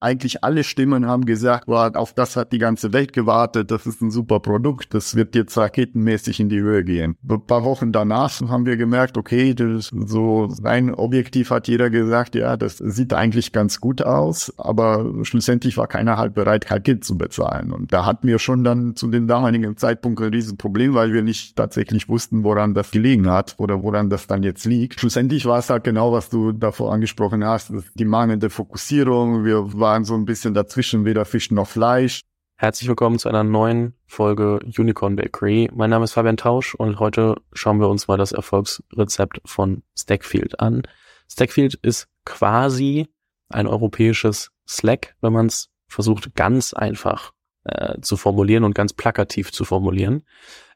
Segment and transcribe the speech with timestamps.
[0.00, 4.00] eigentlich alle Stimmen haben gesagt, boah, auf das hat die ganze Welt gewartet, das ist
[4.00, 7.16] ein super Produkt, das wird jetzt raketenmäßig in die Höhe gehen.
[7.28, 12.34] Ein paar Wochen danach haben wir gemerkt, okay, das so rein objektiv hat jeder gesagt,
[12.34, 17.04] ja, das sieht eigentlich ganz gut aus, aber schlussendlich war keiner halt bereit, kein Geld
[17.04, 17.72] zu bezahlen.
[17.72, 21.56] Und da hatten wir schon dann zu dem damaligen Zeitpunkt ein Riesenproblem, weil wir nicht
[21.56, 25.00] tatsächlich wussten, woran das gelegen hat oder woran das dann jetzt liegt.
[25.00, 29.44] Schlussendlich war es halt genau, was du davor angesprochen hast, die mangelnde Fokussierung.
[29.44, 32.20] Wir waren so ein bisschen dazwischen, weder Fisch noch Fleisch.
[32.56, 35.70] Herzlich willkommen zu einer neuen Folge Unicorn Bakery.
[35.72, 40.60] Mein Name ist Fabian Tausch und heute schauen wir uns mal das Erfolgsrezept von Stackfield
[40.60, 40.82] an.
[41.26, 43.08] Stackfield ist quasi
[43.48, 47.32] ein europäisches Slack, wenn man es versucht ganz einfach
[47.64, 50.22] äh, zu formulieren und ganz plakativ zu formulieren.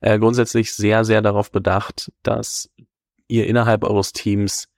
[0.01, 2.71] Äh, grundsätzlich sehr, sehr darauf bedacht, dass
[3.29, 4.69] ihr innerhalb eures Teams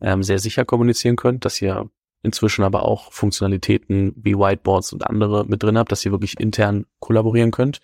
[0.00, 1.90] ähm, sehr sicher kommunizieren könnt, dass ihr
[2.22, 6.86] inzwischen aber auch Funktionalitäten wie Whiteboards und andere mit drin habt, dass ihr wirklich intern
[6.98, 7.80] kollaborieren könnt.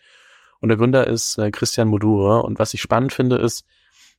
[0.61, 2.43] Und der Gründer ist äh, Christian Modure.
[2.43, 3.65] Und was ich spannend finde, ist,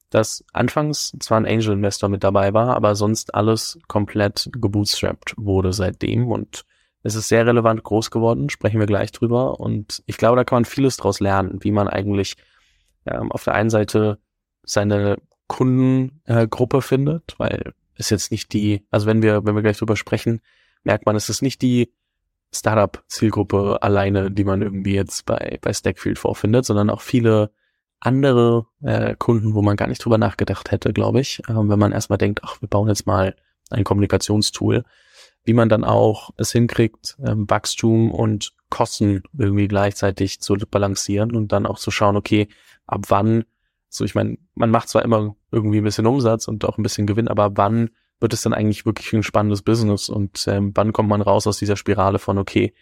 [0.09, 5.73] dass anfangs zwar ein Angel Investor mit dabei war, aber sonst alles komplett gebootstrapped wurde
[5.73, 6.31] seitdem.
[6.31, 6.63] Und
[7.03, 9.59] es ist sehr relevant groß geworden, sprechen wir gleich drüber.
[9.59, 12.35] Und ich glaube, da kann man vieles draus lernen, wie man eigentlich
[13.05, 14.19] ähm, auf der einen Seite
[14.63, 19.77] seine Kundengruppe äh, findet, weil ist jetzt nicht die, also wenn wir, wenn wir gleich
[19.77, 20.41] drüber sprechen,
[20.83, 21.91] merkt man, es ist nicht die
[22.53, 27.51] Startup-Zielgruppe alleine, die man irgendwie jetzt bei, bei Stackfield vorfindet, sondern auch viele
[27.99, 31.91] andere äh, Kunden, wo man gar nicht drüber nachgedacht hätte, glaube ich, äh, wenn man
[31.91, 33.35] erstmal denkt, ach, wir bauen jetzt mal
[33.69, 34.85] ein Kommunikationstool,
[35.43, 41.51] wie man dann auch es hinkriegt, ähm, Wachstum und Kosten irgendwie gleichzeitig zu balancieren und
[41.51, 42.49] dann auch zu schauen, okay,
[42.85, 43.45] ab wann
[43.89, 47.07] so, ich meine, man macht zwar immer irgendwie ein bisschen Umsatz und auch ein bisschen
[47.07, 51.09] Gewinn, aber wann wird es dann eigentlich wirklich ein spannendes Business und ähm, wann kommt
[51.09, 52.73] man raus aus dieser Spirale von, okay,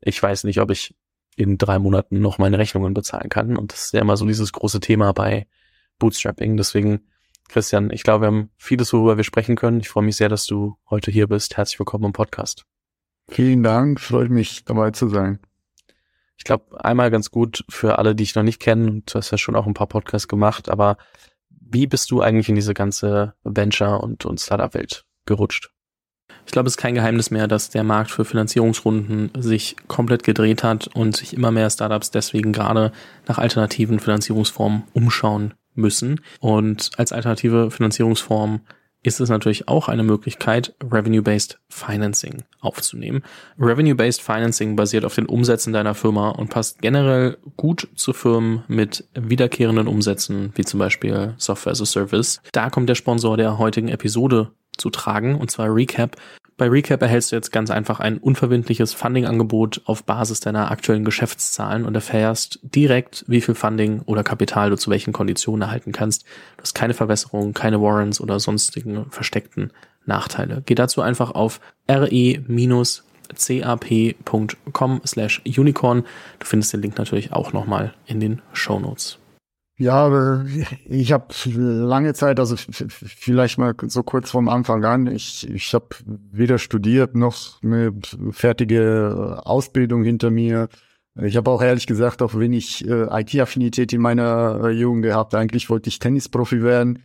[0.00, 0.94] ich weiß nicht, ob ich
[1.36, 3.56] in drei Monaten noch meine Rechnungen bezahlen kann.
[3.56, 5.46] Und das ist ja immer so dieses große Thema bei
[5.98, 6.56] Bootstrapping.
[6.56, 7.00] Deswegen,
[7.48, 9.80] Christian, ich glaube, wir haben vieles, worüber wir sprechen können.
[9.80, 11.56] Ich freue mich sehr, dass du heute hier bist.
[11.56, 12.64] Herzlich willkommen im Podcast.
[13.28, 15.38] Vielen Dank, freut mich dabei zu sein.
[16.36, 19.38] Ich glaube, einmal ganz gut für alle, die ich noch nicht kenne, du hast ja
[19.38, 20.96] schon auch ein paar Podcasts gemacht, aber
[21.48, 25.70] wie bist du eigentlich in diese ganze Venture- und, und Startup-Welt gerutscht?
[26.46, 30.62] Ich glaube, es ist kein Geheimnis mehr, dass der Markt für Finanzierungsrunden sich komplett gedreht
[30.62, 32.92] hat und sich immer mehr Startups deswegen gerade
[33.26, 36.20] nach alternativen Finanzierungsformen umschauen müssen.
[36.40, 38.60] Und als alternative Finanzierungsform
[39.04, 43.22] ist es natürlich auch eine Möglichkeit, Revenue-Based Financing aufzunehmen.
[43.60, 49.04] Revenue-Based Financing basiert auf den Umsätzen deiner Firma und passt generell gut zu Firmen mit
[49.14, 52.40] wiederkehrenden Umsätzen, wie zum Beispiel Software as a Service.
[52.52, 56.16] Da kommt der Sponsor der heutigen Episode zu tragen, und zwar Recap.
[56.56, 61.84] Bei Recap erhältst du jetzt ganz einfach ein unverbindliches Funding-Angebot auf Basis deiner aktuellen Geschäftszahlen
[61.84, 66.22] und erfährst direkt, wie viel Funding oder Kapital du zu welchen Konditionen erhalten kannst.
[66.56, 69.72] Du hast keine Verwässerung, keine Warrants oder sonstigen versteckten
[70.06, 70.62] Nachteile.
[70.64, 71.60] Geh dazu einfach auf
[71.90, 73.00] re-cap.com
[75.04, 76.04] slash unicorn.
[76.38, 79.18] Du findest den Link natürlich auch nochmal in den Show Notes.
[79.76, 80.44] Ja,
[80.84, 85.88] ich habe lange Zeit, also vielleicht mal so kurz vom Anfang an, ich, ich habe
[86.06, 87.92] weder studiert noch eine
[88.30, 90.68] fertige Ausbildung hinter mir.
[91.20, 95.34] Ich habe auch ehrlich gesagt auch wenig äh, IT-Affinität in meiner äh, Jugend gehabt.
[95.34, 97.02] Eigentlich wollte ich Tennisprofi werden.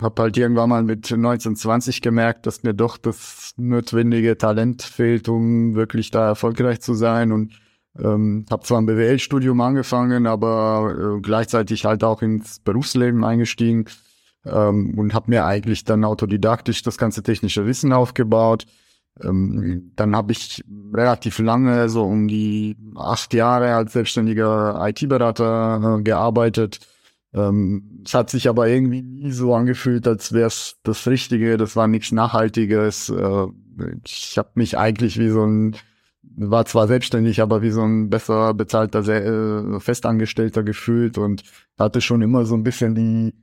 [0.00, 5.74] Hab halt irgendwann mal mit 1920 gemerkt, dass mir doch das notwendige Talent fehlt, um
[5.74, 7.52] wirklich da erfolgreich zu sein und
[7.98, 13.86] ähm, habe zwar ein BWL-Studium angefangen, aber äh, gleichzeitig halt auch ins Berufsleben eingestiegen
[14.44, 18.66] ähm, und habe mir eigentlich dann autodidaktisch das ganze technische Wissen aufgebaut.
[19.22, 20.62] Ähm, dann habe ich
[20.94, 26.80] relativ lange, so um die acht Jahre als selbstständiger IT-Berater äh, gearbeitet.
[27.34, 31.56] Ähm, es hat sich aber irgendwie nie so angefühlt, als wäre es das Richtige.
[31.56, 33.10] Das war nichts Nachhaltiges.
[33.10, 33.46] Äh,
[34.04, 35.76] ich habe mich eigentlich wie so ein
[36.36, 41.42] war zwar selbstständig, aber wie so ein besser bezahlter äh, Festangestellter gefühlt und
[41.78, 43.34] hatte schon immer so ein bisschen die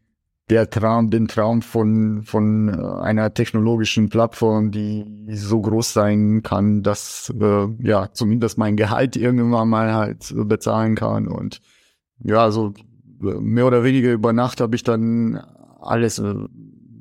[0.48, 6.84] der Traum, den Traum von von äh, einer technologischen Plattform, die so groß sein kann,
[6.84, 11.62] dass äh, ja zumindest mein Gehalt irgendwann mal halt bezahlen kann und
[12.24, 12.74] ja, so
[13.22, 15.42] äh, mehr oder weniger über Nacht habe ich dann
[15.82, 16.34] alles äh,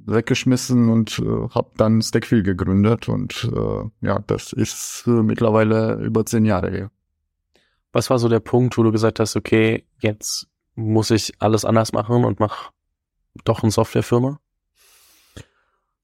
[0.07, 6.27] weggeschmissen und äh, habe dann Stackfield gegründet und äh, ja, das ist äh, mittlerweile über
[6.27, 6.91] zehn Jahre her.
[7.93, 11.93] Was war so der Punkt, wo du gesagt hast, okay, jetzt muss ich alles anders
[11.93, 12.73] machen und mach
[13.45, 14.41] doch eine Softwarefirma?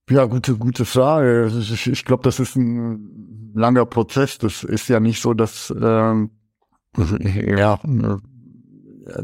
[0.08, 1.52] Ja, gute, gute Frage.
[1.60, 4.38] Ich, ich glaube, das ist ein langer Prozess.
[4.38, 6.30] Das ist ja nicht so, dass ähm,
[6.96, 7.78] ja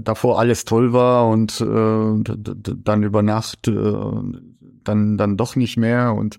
[0.00, 3.72] davor alles toll war und äh, dann über Nacht äh,
[4.88, 6.38] dann dann doch nicht mehr und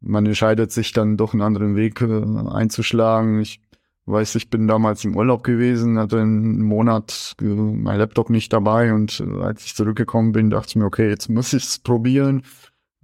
[0.00, 3.40] man entscheidet sich dann doch einen anderen Weg äh, einzuschlagen.
[3.40, 3.60] Ich
[4.06, 8.92] weiß, ich bin damals im Urlaub gewesen, hatte einen Monat äh, mein Laptop nicht dabei
[8.94, 12.42] und äh, als ich zurückgekommen bin, dachte ich mir, okay, jetzt muss ich es probieren.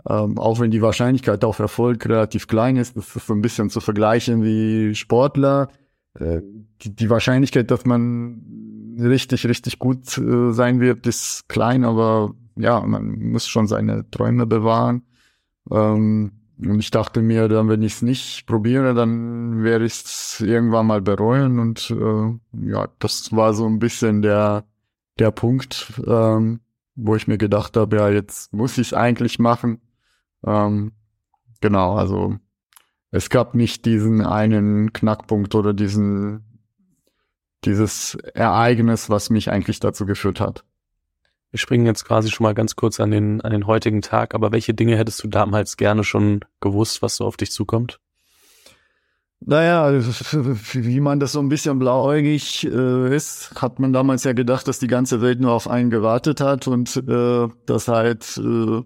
[0.08, 3.70] Ähm, auch wenn die Wahrscheinlichkeit auf Erfolg relativ klein ist, das ist so ein bisschen
[3.70, 5.68] zu vergleichen wie Sportler.
[6.18, 12.80] Die, die, Wahrscheinlichkeit, dass man richtig, richtig gut äh, sein wird, ist klein, aber ja,
[12.80, 15.02] man muss schon seine Träume bewahren.
[15.70, 20.40] Ähm, und ich dachte mir, dann, wenn ich es nicht probiere, dann werde ich es
[20.40, 21.58] irgendwann mal bereuen.
[21.58, 24.64] Und äh, ja, das war so ein bisschen der,
[25.18, 26.60] der Punkt, ähm,
[26.94, 29.82] wo ich mir gedacht habe, ja, jetzt muss ich es eigentlich machen.
[30.46, 30.92] Ähm,
[31.60, 32.36] genau, also
[33.10, 36.60] es gab nicht diesen einen Knackpunkt oder diesen,
[37.64, 40.64] dieses Ereignis, was mich eigentlich dazu geführt hat.
[41.50, 44.52] Wir springen jetzt quasi schon mal ganz kurz an den, an den heutigen Tag, aber
[44.52, 47.98] welche Dinge hättest du damals gerne schon gewusst, was so auf dich zukommt?
[49.40, 49.92] Naja,
[50.72, 54.78] wie man das so ein bisschen blauäugig äh, ist, hat man damals ja gedacht, dass
[54.78, 58.82] die ganze Welt nur auf einen gewartet hat und äh, das halt äh,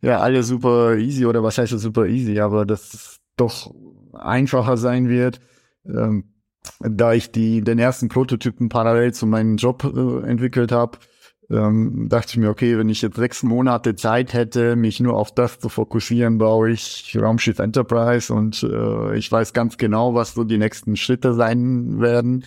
[0.00, 3.72] ja alle super easy oder was heißt super easy, aber dass es doch
[4.12, 5.40] einfacher sein wird.
[5.86, 6.32] Ähm,
[6.80, 10.98] da ich die den ersten Prototypen parallel zu meinem Job äh, entwickelt habe,
[11.50, 15.34] ähm, dachte ich mir, okay, wenn ich jetzt sechs Monate Zeit hätte, mich nur auf
[15.34, 20.44] das zu fokussieren, baue ich Raumschiff Enterprise und äh, ich weiß ganz genau, was so
[20.44, 22.44] die nächsten Schritte sein werden.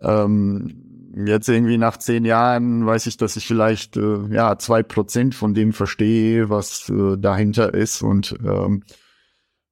[0.00, 5.34] Ähm, jetzt irgendwie nach zehn Jahren weiß ich, dass ich vielleicht äh, ja zwei Prozent
[5.34, 8.82] von dem verstehe, was äh, dahinter ist und ähm,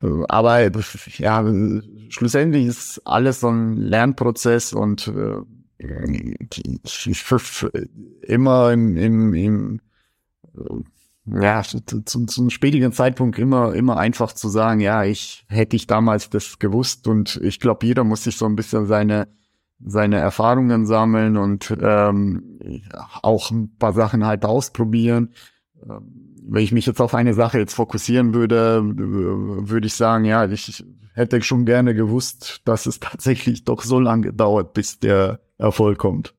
[0.02, 0.70] äh, aber
[1.18, 1.44] ja,
[2.08, 5.36] schlussendlich ist alles so ein Lernprozess und äh,
[8.22, 9.80] immer im, im, im
[11.24, 16.30] ja, zum, zum spätigen Zeitpunkt immer, immer einfach zu sagen, ja, ich hätte ich damals
[16.30, 19.28] das gewusst und ich glaube, jeder muss sich so ein bisschen seine,
[19.84, 22.58] seine Erfahrungen sammeln und ähm,
[23.22, 25.30] auch ein paar Sachen halt ausprobieren.
[26.44, 30.84] Wenn ich mich jetzt auf eine Sache jetzt fokussieren würde, würde ich sagen, ja, ich
[31.14, 36.34] hätte schon gerne gewusst, dass es tatsächlich doch so lange dauert, bis der Erfolg kommt.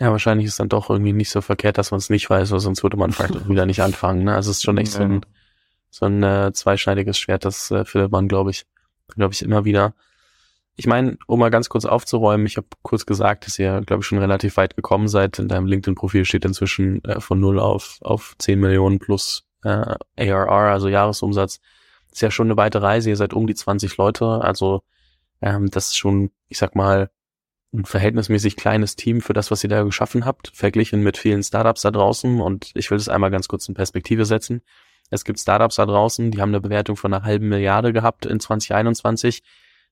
[0.00, 2.60] Ja, wahrscheinlich ist dann doch irgendwie nicht so verkehrt, dass man es nicht weiß, weil
[2.60, 4.24] sonst würde man vielleicht wieder nicht anfangen.
[4.24, 4.34] Ne?
[4.34, 5.20] Also es ist schon echt so ein,
[5.90, 8.64] so ein äh, zweischneidiges Schwert, das äh, findet man, glaube ich,
[9.08, 9.94] glaube ich, immer wieder.
[10.80, 14.06] Ich meine, um mal ganz kurz aufzuräumen, ich habe kurz gesagt, dass ihr, glaube ich,
[14.06, 15.40] schon relativ weit gekommen seid.
[15.40, 20.72] In deinem LinkedIn-Profil steht inzwischen äh, von null auf, auf 10 Millionen plus äh, ARR,
[20.72, 21.58] also Jahresumsatz.
[22.12, 23.10] Ist ja schon eine weite Reise.
[23.10, 24.24] Ihr seid um die 20 Leute.
[24.24, 24.82] Also
[25.42, 27.10] ähm, das ist schon, ich sag mal,
[27.74, 31.82] ein verhältnismäßig kleines Team für das, was ihr da geschaffen habt, verglichen mit vielen Startups
[31.82, 32.40] da draußen.
[32.40, 34.62] Und ich will das einmal ganz kurz in Perspektive setzen.
[35.10, 38.38] Es gibt Startups da draußen, die haben eine Bewertung von einer halben Milliarde gehabt in
[38.38, 39.42] 2021.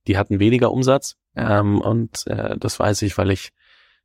[0.07, 1.17] Die hatten weniger Umsatz.
[1.35, 3.53] Ähm, und äh, das weiß ich, weil ich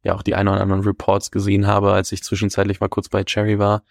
[0.04, 3.24] ja auch die ein oder anderen Reports gesehen habe, als ich zwischenzeitlich mal kurz bei
[3.24, 3.84] Cherry war.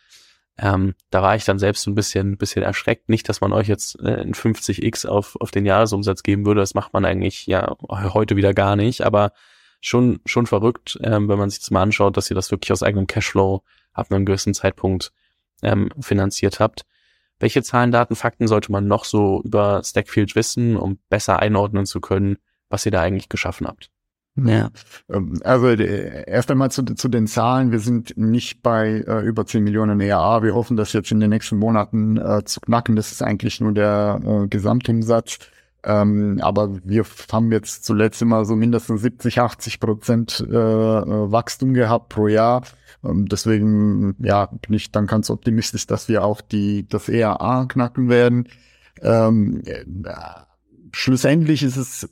[0.59, 3.09] Ähm, da war ich dann selbst ein bisschen, ein bisschen erschreckt.
[3.09, 6.61] Nicht, dass man euch jetzt äh, ein 50x auf, auf den Jahresumsatz geben würde.
[6.61, 9.03] Das macht man eigentlich ja heute wieder gar nicht.
[9.03, 9.33] Aber
[9.81, 12.83] schon, schon verrückt, ähm, wenn man sich das mal anschaut, dass ihr das wirklich aus
[12.83, 13.63] eigenem Cashflow
[13.93, 15.13] ab einem gewissen Zeitpunkt
[15.63, 16.85] ähm, finanziert habt.
[17.41, 22.01] Welche Zahlen, Daten, Fakten sollte man noch so über Stackfield wissen, um besser einordnen zu
[22.01, 22.37] können,
[22.69, 23.91] was ihr da eigentlich geschaffen habt?
[24.37, 24.71] Ja,
[25.11, 27.73] ähm, also äh, erst einmal zu, zu den Zahlen.
[27.73, 30.43] Wir sind nicht bei äh, über 10 Millionen ERA.
[30.43, 32.95] Wir hoffen, das jetzt in den nächsten Monaten äh, zu knacken.
[32.95, 35.39] Das ist eigentlich nur der äh, Gesamtumsatz.
[35.85, 41.75] Ähm, aber wir haben jetzt zuletzt immer so mindestens 70, 80 Prozent äh, äh, Wachstum
[41.75, 42.63] gehabt pro Jahr.
[43.05, 48.09] Ähm, deswegen, ja, bin ich dann ganz optimistisch, dass wir auch die, das ERA knacken
[48.09, 48.49] werden.
[49.03, 49.85] Ähm, äh,
[50.93, 52.05] schlussendlich ist es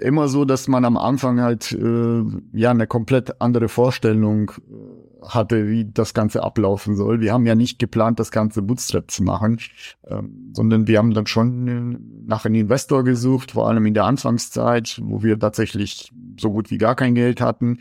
[0.00, 2.22] immer so, dass man am Anfang halt äh,
[2.52, 7.20] ja eine komplett andere Vorstellung äh, hatte, wie das Ganze ablaufen soll.
[7.20, 9.58] Wir haben ja nicht geplant, das Ganze Bootstrap zu machen,
[10.08, 14.04] ähm, sondern wir haben dann schon äh, nach einem Investor gesucht, vor allem in der
[14.04, 17.80] Anfangszeit, wo wir tatsächlich so gut wie gar kein Geld hatten.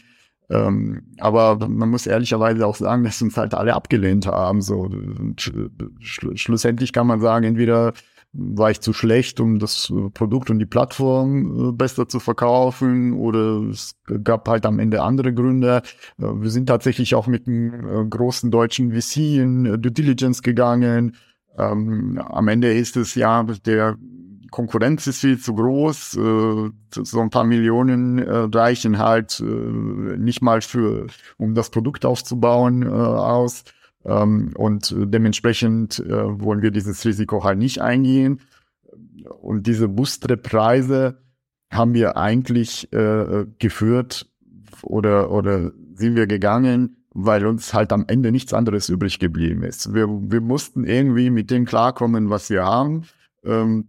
[0.50, 4.62] Ähm, aber man muss ehrlicherweise auch sagen, dass uns halt alle abgelehnt haben.
[4.62, 7.94] So und, äh, schl schlussendlich kann man sagen, entweder
[8.32, 13.14] war ich zu schlecht, um das äh, Produkt und die Plattform äh, besser zu verkaufen
[13.14, 15.82] oder es gab halt am Ende andere Gründe.
[16.20, 21.16] Äh, wir sind tatsächlich auch mit einem großen deutschen VC in Due Diligence gegangen.
[21.58, 23.98] Ähm, am Ende ist es ja, der
[24.52, 26.72] Konkurrenz ist viel zu groß, so
[27.20, 31.06] ein paar Millionen reichen halt nicht mal für,
[31.38, 33.64] um das Produkt aufzubauen aus.
[34.06, 38.40] Ähm, und dementsprechend äh, wollen wir dieses Risiko halt nicht eingehen.
[39.42, 41.18] Und diese Bustre-Preise
[41.72, 44.28] haben wir eigentlich äh, geführt
[44.82, 49.94] oder, oder sind wir gegangen, weil uns halt am Ende nichts anderes übrig geblieben ist.
[49.94, 53.04] Wir, wir mussten irgendwie mit dem klarkommen, was wir haben.
[53.44, 53.88] Ähm,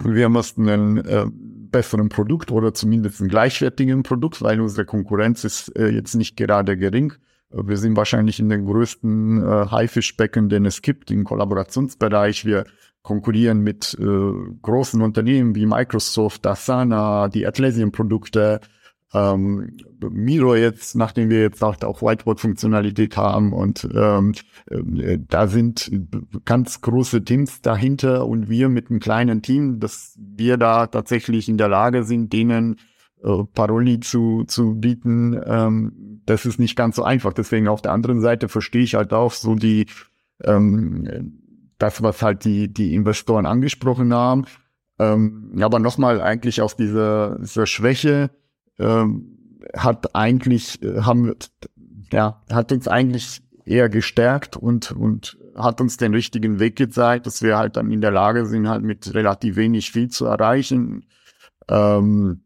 [0.00, 5.76] wir mussten ein äh, besseren Produkt oder zumindest ein gleichwertigen Produkt, weil unsere Konkurrenz ist
[5.76, 7.14] äh, jetzt nicht gerade gering.
[7.50, 12.44] Wir sind wahrscheinlich in den größten äh, Haifischbecken, den es gibt im Kollaborationsbereich.
[12.44, 12.64] Wir
[13.02, 18.60] konkurrieren mit äh, großen Unternehmen wie Microsoft, Asana, die Atlassian-Produkte,
[19.14, 24.34] ähm, Miro jetzt, nachdem wir jetzt auch, auch Whiteboard-Funktionalität haben und ähm,
[24.70, 25.90] äh, da sind
[26.44, 31.56] ganz große Teams dahinter und wir mit einem kleinen Team, dass wir da tatsächlich in
[31.56, 32.76] der Lage sind, denen
[33.22, 37.32] äh, Paroli zu, zu bieten, ähm, das ist nicht ganz so einfach.
[37.32, 39.86] Deswegen auf der anderen Seite verstehe ich halt auch so die
[40.44, 41.38] ähm,
[41.78, 44.44] das, was halt die, die Investoren angesprochen haben.
[44.98, 48.30] Ähm, aber nochmal eigentlich auf dieser, dieser Schwäche,
[48.78, 49.38] ähm,
[49.76, 51.34] hat eigentlich, äh, haben,
[52.12, 57.42] ja, hat uns eigentlich eher gestärkt und, und hat uns den richtigen Weg gezeigt, dass
[57.42, 61.04] wir halt dann in der Lage sind, halt mit relativ wenig viel zu erreichen.
[61.68, 62.42] Ähm,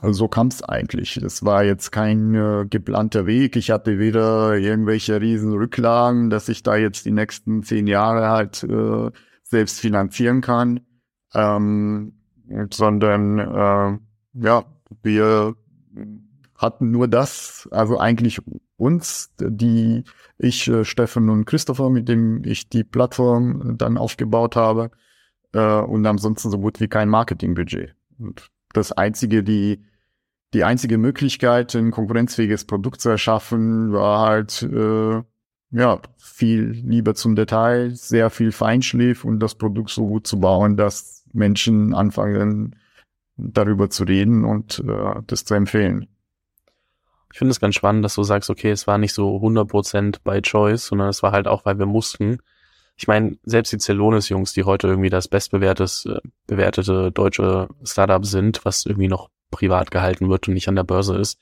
[0.00, 1.18] also so kam es eigentlich.
[1.20, 3.56] Das war jetzt kein äh, geplanter Weg.
[3.56, 8.62] Ich hatte weder irgendwelche riesen Rücklagen, dass ich da jetzt die nächsten zehn Jahre halt
[8.64, 9.10] äh,
[9.42, 10.80] selbst finanzieren kann,
[11.34, 12.14] ähm,
[12.70, 13.98] sondern äh,
[14.42, 14.64] ja,
[15.02, 15.54] wir
[16.56, 18.40] hatten nur das, also eigentlich
[18.76, 20.04] uns, die
[20.38, 24.90] ich, äh, Steffen und Christopher, mit dem ich die Plattform dann aufgebaut habe,
[25.52, 27.94] äh, und ansonsten so gut wie kein Marketingbudget.
[28.18, 29.84] Und das einzige, die
[30.54, 35.22] die einzige Möglichkeit, ein konkurrenzfähiges Produkt zu erschaffen, war halt äh,
[35.70, 40.76] ja viel lieber zum Detail, sehr viel Feinschliff und das Produkt so gut zu bauen,
[40.76, 42.76] dass Menschen anfangen
[43.36, 46.08] darüber zu reden und äh, das zu empfehlen.
[47.32, 50.42] Ich finde es ganz spannend, dass du sagst, okay, es war nicht so 100% by
[50.42, 52.38] choice, sondern es war halt auch, weil wir mussten.
[52.96, 58.84] Ich meine, selbst die Celonis-Jungs, die heute irgendwie das bestbewertete bewertete deutsche Startup sind, was
[58.84, 61.38] irgendwie noch privat gehalten wird und nicht an der Börse ist,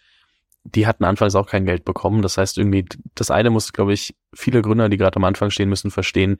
[0.65, 2.23] die hatten anfangs auch kein Geld bekommen.
[2.23, 2.85] Das heißt irgendwie,
[3.15, 6.39] das eine muss, glaube ich, viele Gründer, die gerade am Anfang stehen, müssen verstehen,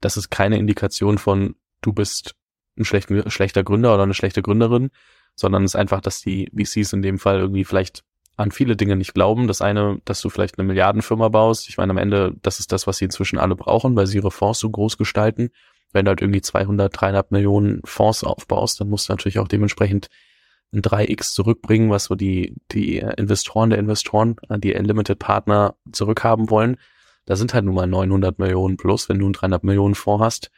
[0.00, 2.34] das ist keine Indikation von, du bist
[2.78, 4.90] ein schlechter, schlechter Gründer oder eine schlechte Gründerin,
[5.34, 8.04] sondern es ist einfach, dass die VCs in dem Fall irgendwie vielleicht
[8.36, 9.48] an viele Dinge nicht glauben.
[9.48, 11.68] Das eine, dass du vielleicht eine Milliardenfirma baust.
[11.68, 14.30] Ich meine, am Ende, das ist das, was sie inzwischen alle brauchen, weil sie ihre
[14.30, 15.50] Fonds so groß gestalten.
[15.92, 20.08] Wenn du halt irgendwie 200, 300 Millionen Fonds aufbaust, dann musst du natürlich auch dementsprechend
[20.72, 26.76] ein 3x zurückbringen, was so die, die Investoren der Investoren, die Unlimited Partner zurückhaben wollen.
[27.24, 30.50] Da sind halt nun mal 900 Millionen plus, wenn du einen 300 Millionen Fonds hast.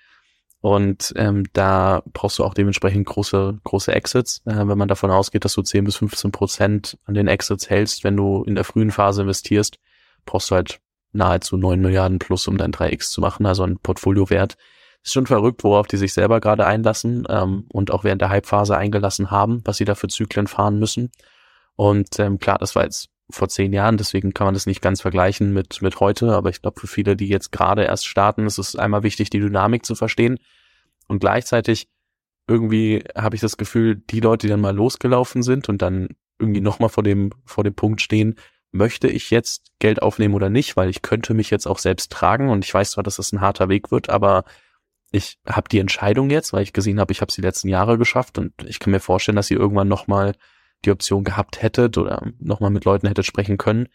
[0.60, 4.42] Und ähm, da brauchst du auch dementsprechend große, große Exits.
[4.44, 8.04] Äh, wenn man davon ausgeht, dass du 10 bis 15 Prozent an den Exits hältst,
[8.04, 9.78] wenn du in der frühen Phase investierst,
[10.26, 10.80] brauchst du halt
[11.12, 14.56] nahezu 9 Milliarden plus, um dein 3x zu machen, also ein Portfoliowert.
[15.02, 18.76] Ist schon verrückt, worauf die sich selber gerade einlassen ähm, und auch während der Hype-Phase
[18.76, 21.10] eingelassen haben, was sie da für Zyklen fahren müssen.
[21.76, 25.00] Und ähm, klar, das war jetzt vor zehn Jahren, deswegen kann man das nicht ganz
[25.00, 28.58] vergleichen mit, mit heute, aber ich glaube, für viele, die jetzt gerade erst starten, ist
[28.58, 30.38] es einmal wichtig, die Dynamik zu verstehen.
[31.08, 31.88] Und gleichzeitig
[32.46, 36.60] irgendwie habe ich das Gefühl, die Leute, die dann mal losgelaufen sind und dann irgendwie
[36.60, 38.34] nochmal vor dem, vor dem Punkt stehen,
[38.72, 42.50] möchte ich jetzt Geld aufnehmen oder nicht, weil ich könnte mich jetzt auch selbst tragen
[42.50, 44.44] und ich weiß zwar, dass das ein harter Weg wird, aber
[45.12, 47.98] ich habe die Entscheidung jetzt, weil ich gesehen habe, ich habe es die letzten Jahre
[47.98, 50.34] geschafft und ich kann mir vorstellen, dass ihr irgendwann nochmal
[50.84, 53.88] die Option gehabt hättet oder nochmal mit Leuten hättet sprechen können.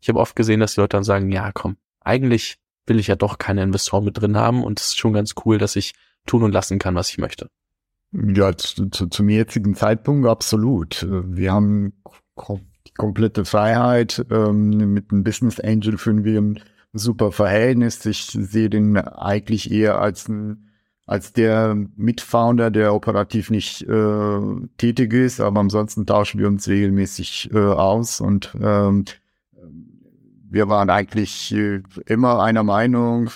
[0.00, 3.16] Ich habe oft gesehen, dass die Leute dann sagen, ja, komm, eigentlich will ich ja
[3.16, 5.94] doch keine Investoren mit drin haben und es ist schon ganz cool, dass ich
[6.26, 7.48] tun und lassen kann, was ich möchte.
[8.12, 11.06] Ja, zu, zu, zum jetzigen Zeitpunkt absolut.
[11.08, 11.94] Wir haben
[12.86, 14.24] die komplette Freiheit.
[14.30, 16.60] Ähm, mit einem Business Angel führen wir ein
[16.92, 18.04] super Verhältnis.
[18.06, 20.68] Ich sehe den eigentlich eher als ein
[21.04, 24.40] als der Mitfounder, der operativ nicht äh,
[24.78, 29.04] tätig ist, aber ansonsten tauschen wir uns regelmäßig äh, aus und ähm,
[30.48, 33.30] wir waren eigentlich äh, immer einer Meinung,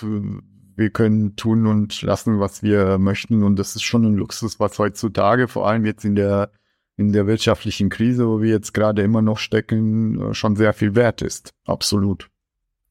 [0.75, 4.79] wir können tun und lassen, was wir möchten und das ist schon ein Luxus, was
[4.79, 6.51] heutzutage, vor allem jetzt in der
[6.99, 10.95] in der wirtschaftlichen Krise, wo wir jetzt gerade immer noch stecken, äh, schon sehr viel
[10.95, 11.51] wert ist.
[11.65, 12.27] Absolut.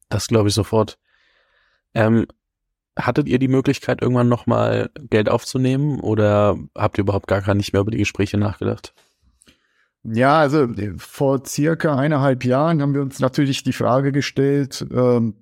[0.09, 0.97] Das glaube ich sofort.
[1.93, 2.27] Ähm,
[2.97, 7.81] hattet ihr die Möglichkeit, irgendwann nochmal Geld aufzunehmen oder habt ihr überhaupt gar nicht mehr
[7.81, 8.93] über die Gespräche nachgedacht?
[10.03, 15.35] Ja, also vor circa eineinhalb Jahren haben wir uns natürlich die Frage gestellt, ähm,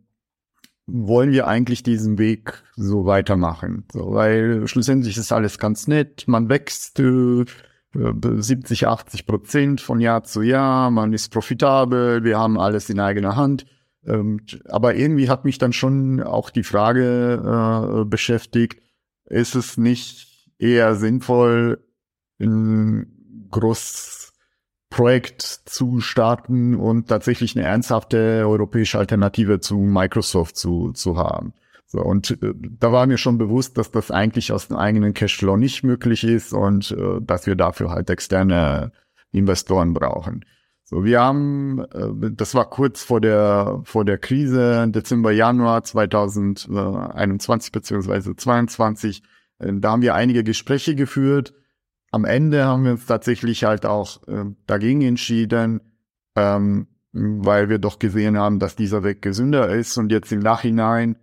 [0.87, 3.85] wollen wir eigentlich diesen Weg so weitermachen?
[3.91, 7.45] So, weil schlussendlich ist alles ganz nett, man wächst äh,
[7.93, 13.35] 70, 80 Prozent von Jahr zu Jahr, man ist profitabel, wir haben alles in eigener
[13.35, 13.65] Hand.
[14.07, 18.81] Ähm, aber irgendwie hat mich dann schon auch die Frage äh, beschäftigt,
[19.25, 21.83] ist es nicht eher sinnvoll,
[22.39, 31.53] ein Großprojekt zu starten und tatsächlich eine ernsthafte europäische Alternative zu Microsoft zu, zu haben?
[31.87, 35.57] So, und äh, da war mir schon bewusst, dass das eigentlich aus dem eigenen Cashflow
[35.57, 38.91] nicht möglich ist und äh, dass wir dafür halt externe
[39.31, 40.45] Investoren brauchen.
[40.87, 47.71] So, wir haben, äh, das war kurz vor der, vor der Krise, Dezember, Januar 2021
[47.71, 49.23] beziehungsweise 22.
[49.57, 51.55] Äh, da haben wir einige Gespräche geführt.
[52.11, 55.81] Am Ende haben wir uns tatsächlich halt auch äh, dagegen entschieden,
[56.35, 59.97] ähm, weil wir doch gesehen haben, dass dieser Weg gesünder ist.
[59.97, 61.17] Und jetzt im Nachhinein,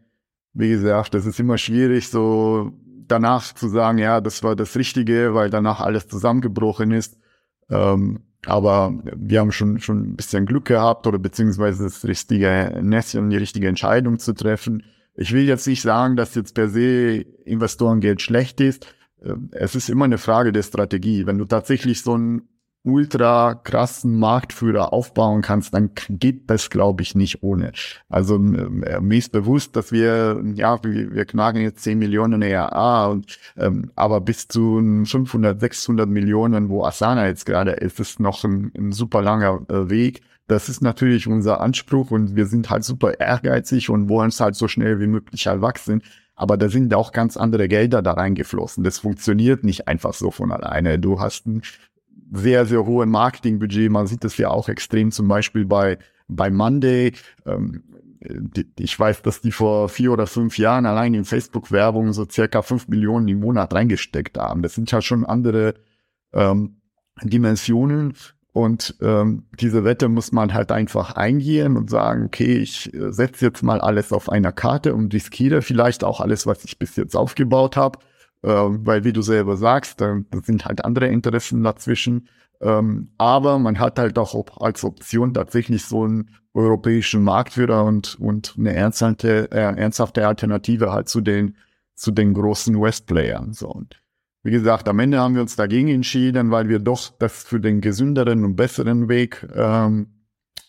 [0.54, 2.72] wie gesagt, das ist immer schwierig, so
[3.06, 7.16] danach zu sagen, ja, das war das Richtige, weil danach alles zusammengebrochen ist.
[7.70, 13.30] Ähm, aber wir haben schon, schon ein bisschen Glück gehabt oder beziehungsweise das richtige Näschen,
[13.30, 14.82] die richtige Entscheidung zu treffen.
[15.14, 18.94] Ich will jetzt nicht sagen, dass jetzt per se Investorengeld schlecht ist.
[19.52, 21.26] Es ist immer eine Frage der Strategie.
[21.26, 22.48] Wenn du tatsächlich so ein
[22.84, 27.72] ultra krassen Marktführer aufbauen kannst, dann geht das, glaube ich, nicht ohne.
[28.08, 33.20] Also mir ist bewusst, dass wir, ja, wir, wir knacken jetzt 10 Millionen ERA,
[33.56, 38.72] ähm, aber bis zu 500, 600 Millionen, wo Asana jetzt gerade ist, ist noch ein,
[38.76, 40.22] ein super langer äh, Weg.
[40.48, 44.56] Das ist natürlich unser Anspruch und wir sind halt super ehrgeizig und wollen es halt
[44.56, 46.02] so schnell wie möglich erwachsen.
[46.34, 48.82] Aber da sind auch ganz andere Gelder da reingeflossen.
[48.82, 50.98] Das funktioniert nicht einfach so von alleine.
[50.98, 51.62] Du hast ein
[52.32, 53.90] sehr, sehr hohe Marketingbudget.
[53.90, 55.98] Man sieht das ja auch extrem zum Beispiel bei,
[56.28, 57.12] bei Monday.
[57.46, 57.84] Ähm,
[58.78, 62.88] ich weiß, dass die vor vier oder fünf Jahren allein in Facebook-Werbung so circa fünf
[62.88, 64.62] Millionen im Monat reingesteckt haben.
[64.62, 65.74] Das sind ja schon andere
[66.32, 66.76] ähm,
[67.22, 68.14] Dimensionen.
[68.54, 73.46] Und ähm, diese Wette muss man halt einfach eingehen und sagen, okay, ich äh, setze
[73.46, 77.16] jetzt mal alles auf einer Karte und riskiere vielleicht auch alles, was ich bis jetzt
[77.16, 77.98] aufgebaut habe
[78.48, 82.28] weil wie du selber sagst, da, da sind halt andere Interessen dazwischen.
[82.60, 88.54] Ähm, aber man hat halt auch als Option tatsächlich so einen europäischen Marktführer und, und
[88.56, 91.56] eine ernsthafte, äh, ernsthafte Alternative halt zu den,
[91.94, 93.52] zu den großen West-Playern.
[93.52, 93.82] So.
[94.44, 97.80] Wie gesagt, am Ende haben wir uns dagegen entschieden, weil wir doch das für den
[97.80, 100.08] gesünderen und besseren Weg ähm,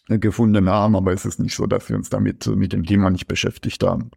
[0.08, 0.96] gefunden haben.
[0.96, 4.12] Aber es ist nicht so, dass wir uns damit mit dem Thema nicht beschäftigt haben.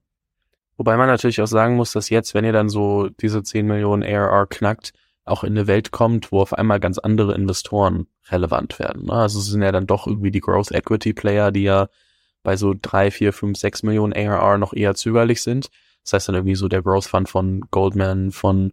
[0.76, 4.02] Wobei man natürlich auch sagen muss, dass jetzt, wenn ihr dann so diese 10 Millionen
[4.02, 4.92] ARR knackt,
[5.24, 9.06] auch in eine Welt kommt, wo auf einmal ganz andere Investoren relevant werden.
[9.06, 9.12] Ne?
[9.12, 11.88] Also es sind ja dann doch irgendwie die Growth Equity Player, die ja
[12.42, 15.68] bei so drei, vier, fünf, sechs Millionen ARR noch eher zögerlich sind.
[16.04, 18.72] Das heißt dann irgendwie so der Growth Fund von Goldman, von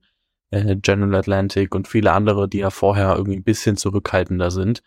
[0.51, 4.83] äh, General Atlantic und viele andere, die ja vorher irgendwie ein bisschen zurückhaltender sind.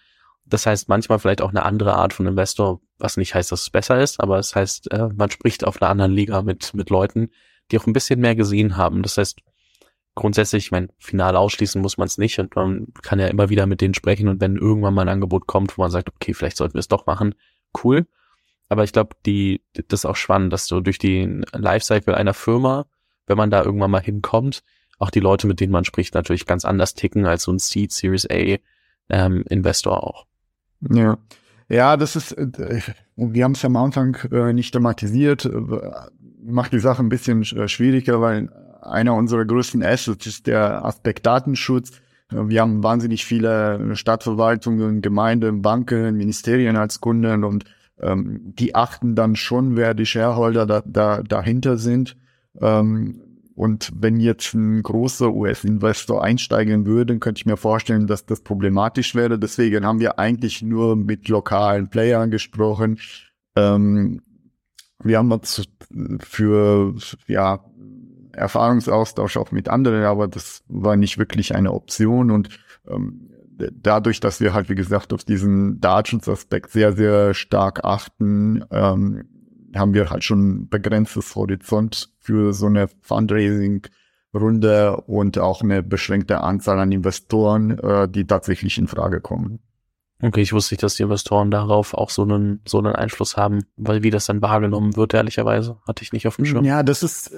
[0.47, 3.71] Das heißt manchmal vielleicht auch eine andere Art von Investor, was nicht heißt, dass es
[3.71, 7.31] besser ist, aber es heißt, äh, man spricht auf einer anderen Liga mit, mit Leuten,
[7.71, 9.03] die auch ein bisschen mehr gesehen haben.
[9.03, 9.41] Das heißt,
[10.15, 13.67] grundsätzlich, ich meine, final ausschließen muss man es nicht und man kann ja immer wieder
[13.67, 16.57] mit denen sprechen und wenn irgendwann mal ein Angebot kommt, wo man sagt, okay, vielleicht
[16.57, 17.35] sollten wir es doch machen,
[17.85, 18.07] cool.
[18.69, 22.87] Aber ich glaube, die, das ist auch spannend, dass du durch den Lifecycle einer Firma,
[23.27, 24.63] wenn man da irgendwann mal hinkommt,
[24.99, 27.93] auch die Leute, mit denen man spricht, natürlich ganz anders ticken als so ein Seed
[27.93, 28.57] Series A
[29.09, 30.27] ähm, Investor auch.
[30.81, 31.19] Ja.
[31.69, 32.81] Ja, das ist, äh,
[33.17, 35.61] wir haben es am Anfang äh, nicht thematisiert, äh,
[36.45, 38.51] macht die Sache ein bisschen schwieriger, weil
[38.83, 41.91] einer unserer größten Assets ist der Aspekt Datenschutz.
[42.31, 47.65] Wir haben wahnsinnig viele Stadtverwaltungen, Gemeinden, Banken, Ministerien als Kunden und
[48.01, 52.17] ähm, die achten dann schon, wer die Shareholder da, da, dahinter sind.
[52.61, 53.23] Ähm,
[53.57, 59.15] und wenn jetzt ein großer US-Investor einsteigen würde, könnte ich mir vorstellen, dass das problematisch
[59.15, 59.39] wäre.
[59.39, 62.99] Deswegen haben wir eigentlich nur mit lokalen Playern gesprochen.
[63.57, 64.21] Ähm,
[65.03, 65.63] wir haben uns
[66.21, 66.95] für
[67.27, 67.65] ja,
[68.33, 72.31] Erfahrungsaustausch auch mit anderen, aber das war nicht wirklich eine Option.
[72.31, 72.51] Und
[72.87, 73.31] ähm,
[73.73, 79.25] dadurch, dass wir halt, wie gesagt, auf diesen Datenschutzaspekt sehr, sehr stark achten, ähm,
[79.75, 86.79] haben wir halt schon begrenztes Horizont für so eine Fundraising-Runde und auch eine beschränkte Anzahl
[86.79, 89.61] an Investoren, äh, die tatsächlich in Frage kommen.
[90.23, 93.65] Okay, ich wusste nicht, dass die Investoren darauf auch so einen, so einen Einfluss haben,
[93.77, 96.65] weil wie das dann wahrgenommen wird, ehrlicherweise, hatte ich nicht auf dem Schirm.
[96.65, 97.33] Ja, das ist,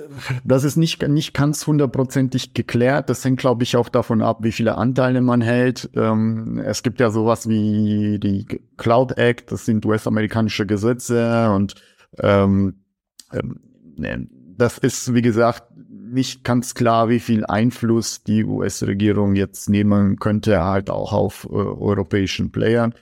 [0.44, 3.10] das ist nicht, nicht ganz hundertprozentig geklärt.
[3.10, 5.90] Das hängt, glaube ich, auch davon ab, wie viele Anteile man hält.
[5.94, 11.74] Ähm, es gibt ja sowas wie die Cloud Act, das sind US-amerikanische Gesetze und
[12.18, 12.84] ähm,
[13.32, 13.60] ähm,
[13.96, 20.18] ne, das ist, wie gesagt, nicht ganz klar, wie viel Einfluss die US-Regierung jetzt nehmen
[20.18, 22.94] könnte, halt auch auf äh, europäischen Playern.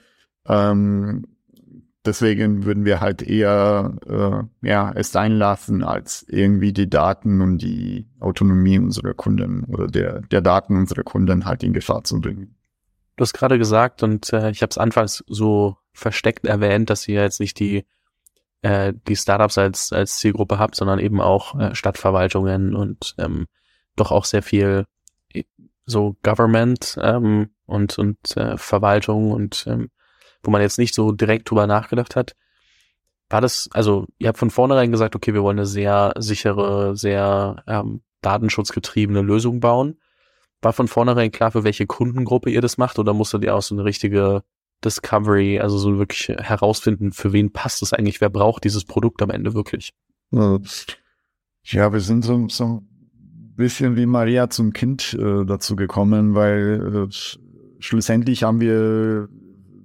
[0.47, 1.25] Ähm,
[2.05, 3.95] deswegen würden wir halt eher
[4.61, 9.87] äh, ja, es sein lassen, als irgendwie die Daten und die Autonomie unserer Kunden oder
[9.87, 12.55] der, der Daten unserer Kunden halt in Gefahr zu bringen.
[13.15, 17.21] Du hast gerade gesagt, und äh, ich habe es anfangs so versteckt erwähnt, dass ihr
[17.21, 17.85] jetzt nicht die
[18.61, 23.47] äh, die Startups als, als Zielgruppe habt, sondern eben auch äh, Stadtverwaltungen und ähm,
[23.95, 24.85] doch auch sehr viel
[25.33, 25.43] äh,
[25.85, 29.89] so Government ähm, und, und äh, Verwaltung und ähm,
[30.43, 32.35] wo man jetzt nicht so direkt drüber nachgedacht hat.
[33.29, 37.63] War das, also ihr habt von vornherein gesagt, okay, wir wollen eine sehr sichere, sehr
[37.67, 39.99] ähm, datenschutzgetriebene Lösung bauen.
[40.61, 43.75] War von vornherein klar, für welche Kundengruppe ihr das macht oder musstet ihr auch so
[43.75, 44.43] eine richtige
[44.83, 49.29] Discovery, also so wirklich herausfinden, für wen passt es eigentlich, wer braucht dieses Produkt am
[49.29, 49.93] Ende wirklich.
[51.63, 57.07] Ja, wir sind so, so ein bisschen wie Maria zum Kind äh, dazu gekommen, weil
[57.09, 57.13] äh,
[57.79, 59.27] schlussendlich haben wir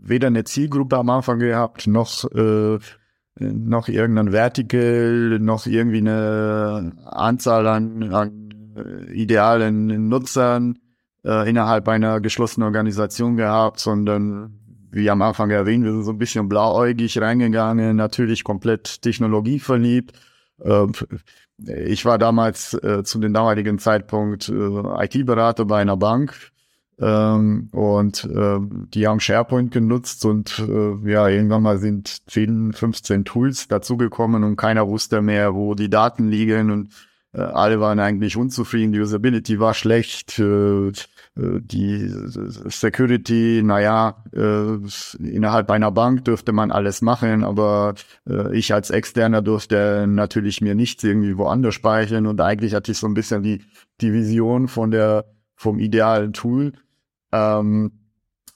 [0.00, 2.78] weder eine Zielgruppe am Anfang gehabt, noch äh,
[3.38, 10.78] noch irgendein Vertical, noch irgendwie eine Anzahl an, an äh, idealen Nutzern
[11.24, 14.60] äh, innerhalb einer geschlossenen Organisation gehabt, sondern
[14.92, 20.12] wie am Anfang erwähnt, wir sind so ein bisschen blauäugig reingegangen, natürlich komplett technologieverliebt.
[20.62, 20.92] Ähm,
[21.66, 26.52] ich war damals äh, zu dem damaligen Zeitpunkt äh, IT-Berater bei einer Bank
[27.00, 33.24] ähm, und äh, die haben SharePoint genutzt und äh, ja, irgendwann mal sind 10, 15
[33.24, 36.92] Tools dazugekommen und keiner wusste mehr, wo die Daten liegen und
[37.32, 40.92] äh, alle waren eigentlich unzufrieden, die Usability war schlecht, äh,
[41.34, 44.76] die Security, naja, äh,
[45.18, 47.94] innerhalb einer Bank dürfte man alles machen, aber
[48.28, 52.98] äh, ich als Externer durfte natürlich mir nichts irgendwie woanders speichern und eigentlich hatte ich
[52.98, 53.64] so ein bisschen die,
[54.02, 55.24] die Vision von der,
[55.56, 56.72] vom idealen Tool.
[57.32, 57.92] Ähm,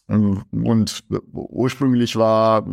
[0.08, 2.66] und ursprünglich war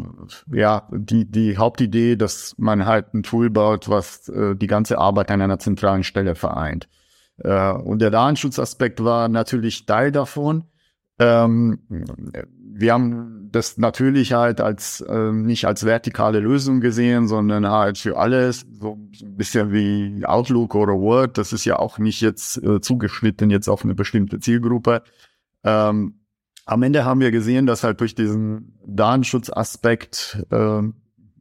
[0.52, 5.32] ja die, die Hauptidee, dass man halt ein Tool baut, was äh, die ganze Arbeit
[5.32, 6.90] an einer zentralen Stelle vereint.
[7.38, 10.66] Äh, und der Datenschutzaspekt war natürlich Teil davon.
[11.20, 11.80] Ähm,
[12.76, 18.18] wir haben das natürlich halt als äh, nicht als vertikale Lösung gesehen, sondern halt für
[18.18, 21.38] alles, so ein bisschen wie Outlook oder Word.
[21.38, 25.04] Das ist ja auch nicht jetzt äh, zugeschnitten jetzt auf eine bestimmte Zielgruppe.
[25.64, 26.20] Ähm,
[26.66, 30.46] am Ende haben wir gesehen, dass halt durch diesen Datenschutzaspekt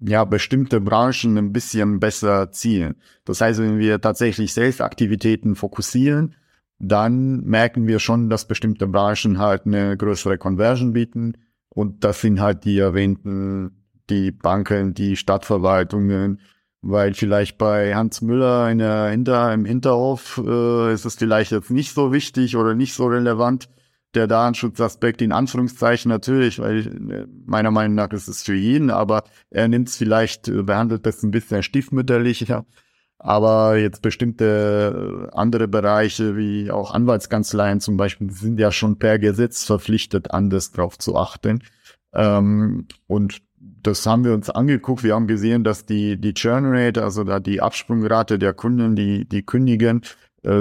[0.05, 2.97] ja, bestimmte Branchen ein bisschen besser zielen.
[3.25, 6.35] Das heißt, wenn wir tatsächlich Sales-Aktivitäten fokussieren,
[6.79, 11.35] dann merken wir schon, dass bestimmte Branchen halt eine größere Conversion bieten.
[11.69, 16.41] Und das sind halt die erwähnten, die Banken, die Stadtverwaltungen,
[16.83, 21.71] weil vielleicht bei Hans Müller in der Hinter, im Hinterhof äh, ist es vielleicht jetzt
[21.71, 23.69] nicht so wichtig oder nicht so relevant
[24.15, 29.25] der Datenschutzaspekt in Anführungszeichen natürlich, weil äh, meiner Meinung nach ist es für jeden, aber
[29.51, 32.67] er nimmt es vielleicht, äh, behandelt das ein bisschen stiefmütterlicher.
[33.19, 39.19] Aber jetzt bestimmte äh, andere Bereiche wie auch Anwaltskanzleien zum Beispiel sind ja schon per
[39.19, 41.63] Gesetz verpflichtet, anders drauf zu achten.
[42.13, 45.05] Ähm, und das haben wir uns angeguckt.
[45.05, 49.29] Wir haben gesehen, dass die, die Churn Rate, also da die Absprungrate der Kunden, die,
[49.29, 50.03] die kündigen,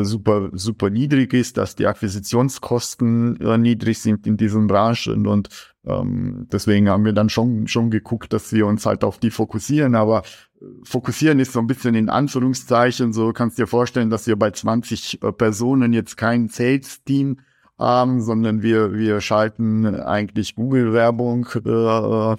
[0.03, 5.25] super, super niedrig ist, dass die Akquisitionskosten äh, niedrig sind in diesen Branchen.
[5.25, 5.49] Und
[5.85, 9.95] ähm, deswegen haben wir dann schon, schon geguckt, dass wir uns halt auf die fokussieren,
[9.95, 10.21] aber
[10.61, 14.51] äh, fokussieren ist so ein bisschen in Anführungszeichen, so kannst dir vorstellen, dass wir bei
[14.51, 17.39] 20 äh, Personen jetzt kein Sales-Team
[17.79, 22.35] haben, sondern wir, wir schalten eigentlich Google-Werbung äh,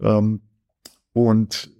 [0.00, 0.42] ähm,
[1.12, 1.70] und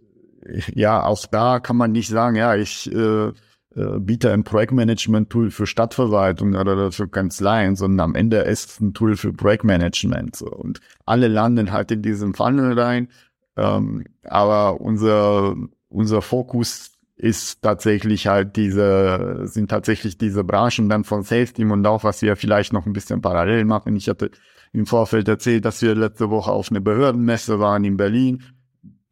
[0.75, 3.33] ja, auch da kann man nicht sagen, ja, ich äh,
[3.77, 8.95] äh, biete ein Projektmanagement-Tool für Stadtverwaltung oder für Kanzleien, sondern am Ende ist es ein
[8.95, 10.37] Tool für Projektmanagement.
[10.37, 10.47] So.
[10.47, 13.09] Und alle landen halt in diesem Funnel rein.
[13.57, 15.57] Ähm, aber unser,
[15.89, 21.87] unser Fokus ist tatsächlich halt diese, sind tatsächlich diese Branchen dann von Sales Team und
[21.87, 23.97] auch, was wir vielleicht noch ein bisschen parallel machen.
[23.97, 24.31] Ich hatte
[24.73, 28.43] im Vorfeld erzählt, dass wir letzte Woche auf eine Behördenmesse waren in Berlin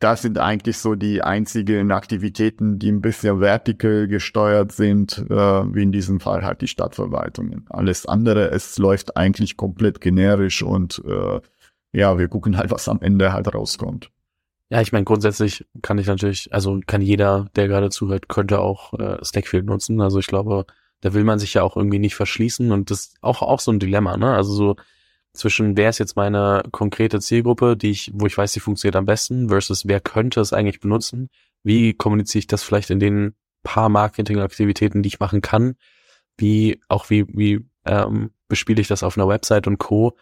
[0.02, 5.82] das sind eigentlich so die einzigen Aktivitäten, die ein bisschen vertical gesteuert sind, äh, wie
[5.82, 7.66] in diesem Fall halt die Stadtverwaltungen.
[7.70, 11.40] Alles andere, es läuft eigentlich komplett generisch und äh,
[11.92, 14.10] ja, wir gucken halt, was am Ende halt rauskommt.
[14.70, 18.94] Ja, ich meine, grundsätzlich kann ich natürlich, also kann jeder, der gerade zuhört, könnte auch
[18.94, 20.00] äh, Stackfield nutzen.
[20.00, 20.64] Also ich glaube,
[21.02, 23.70] da will man sich ja auch irgendwie nicht verschließen und das ist auch, auch so
[23.70, 24.34] ein Dilemma, ne?
[24.34, 24.76] Also so
[25.34, 29.06] zwischen wer ist jetzt meine konkrete Zielgruppe, die ich, wo ich weiß, die funktioniert am
[29.06, 31.28] besten, versus wer könnte es eigentlich benutzen?
[31.62, 35.76] Wie kommuniziere ich das vielleicht in den paar Marketingaktivitäten, die ich machen kann?
[36.36, 40.16] Wie, auch wie, wie ähm, bespiele ich das auf einer Website und Co.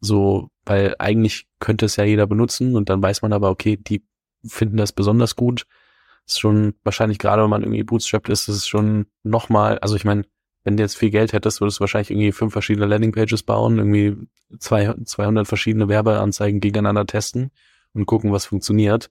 [0.00, 4.04] So, weil eigentlich könnte es ja jeder benutzen und dann weiß man aber, okay, die
[4.46, 5.66] finden das besonders gut.
[6.26, 10.04] ist schon wahrscheinlich gerade, wenn man irgendwie bootstrapped ist, ist es schon nochmal, also ich
[10.04, 10.24] meine,
[10.64, 14.16] wenn du jetzt viel Geld hättest, würdest du wahrscheinlich irgendwie fünf verschiedene Landingpages bauen, irgendwie
[14.58, 17.50] zwei, 200 verschiedene Werbeanzeigen gegeneinander testen
[17.92, 19.10] und gucken, was funktioniert.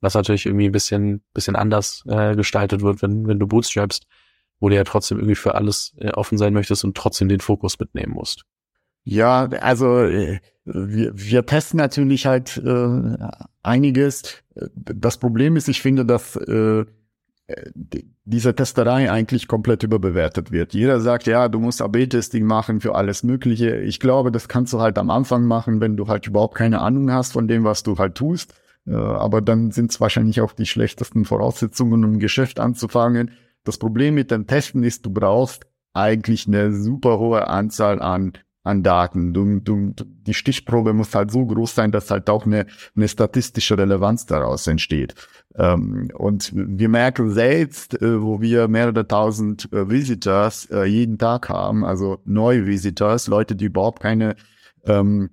[0.00, 4.06] Was natürlich irgendwie ein bisschen, bisschen anders äh, gestaltet wird, wenn, wenn du bootstrappst,
[4.58, 7.78] wo du ja trotzdem irgendwie für alles äh, offen sein möchtest und trotzdem den Fokus
[7.78, 8.44] mitnehmen musst.
[9.04, 13.18] Ja, also äh, wir, wir testen natürlich halt äh,
[13.62, 14.42] einiges.
[14.54, 16.84] Das Problem ist, ich finde, dass äh,
[18.24, 20.74] diese Testerei eigentlich komplett überbewertet wird.
[20.74, 23.76] Jeder sagt, ja, du musst AB-Testing machen für alles Mögliche.
[23.76, 27.10] Ich glaube, das kannst du halt am Anfang machen, wenn du halt überhaupt keine Ahnung
[27.10, 28.54] hast von dem, was du halt tust.
[28.86, 33.32] Äh, aber dann sind es wahrscheinlich auch die schlechtesten Voraussetzungen, um ein Geschäft anzufangen.
[33.64, 38.32] Das Problem mit dem Testen ist, du brauchst eigentlich eine super hohe Anzahl an
[38.64, 39.32] an Daten.
[39.32, 43.76] Du, du, die Stichprobe muss halt so groß sein, dass halt auch eine, eine statistische
[43.76, 45.14] Relevanz daraus entsteht.
[45.56, 51.48] Ähm, und wir merken selbst, äh, wo wir mehrere tausend äh, Visitors äh, jeden Tag
[51.48, 54.36] haben, also neue Visitors, Leute, die überhaupt keine,
[54.84, 55.30] ähm,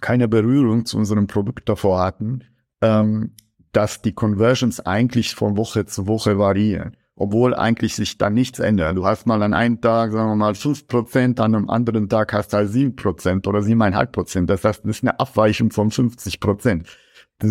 [0.00, 2.44] keine Berührung zu unserem Produkt davor hatten,
[2.82, 3.34] ähm,
[3.72, 8.96] dass die Conversions eigentlich von Woche zu Woche variieren obwohl eigentlich sich da nichts ändert.
[8.96, 12.32] Du hast mal an einem Tag, sagen wir mal, fünf Prozent, an einem anderen Tag
[12.32, 14.48] hast du halt sieben Prozent oder siebeneinhalb Prozent.
[14.48, 16.88] Das heißt, das ist eine Abweichung von 50 Prozent.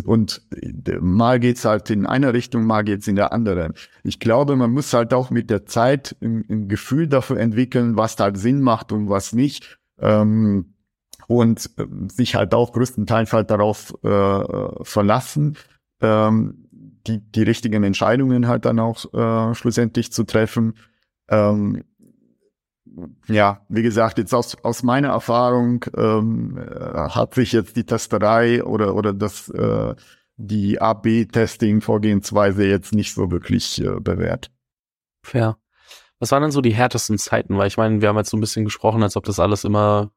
[0.06, 0.41] Und
[1.02, 3.74] mal geht's halt in eine Richtung, mal geht's in der anderen.
[4.04, 8.17] Ich glaube, man muss halt auch mit der Zeit ein, ein Gefühl dafür entwickeln, was
[8.17, 9.78] halt Sinn macht und was nicht.
[10.00, 10.76] Ähm,
[11.28, 15.58] und äh, sich halt auch größtenteils halt darauf äh, verlassen.
[16.02, 16.67] Ähm,
[17.08, 20.76] die, die richtigen Entscheidungen halt dann auch äh, schlussendlich zu treffen.
[21.30, 21.84] Ähm,
[23.27, 28.63] ja, wie gesagt, jetzt aus, aus meiner Erfahrung ähm, äh, hat sich jetzt die Testerei
[28.63, 29.95] oder, oder das, äh,
[30.38, 34.51] die AB-Testing-Vorgehensweise jetzt nicht so wirklich äh, bewährt.
[35.23, 35.58] Fair.
[36.19, 37.58] Was waren denn so die härtesten Zeiten?
[37.58, 40.12] Weil ich meine, wir haben jetzt so ein bisschen gesprochen, als ob das alles immer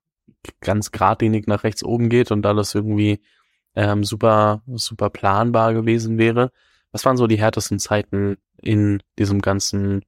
[0.61, 3.21] ganz geradlinig nach rechts oben geht und alles irgendwie
[3.75, 6.51] ähm, super, super planbar gewesen wäre.
[6.93, 10.05] Was waren so die härtesten Zeiten in diesem ganzen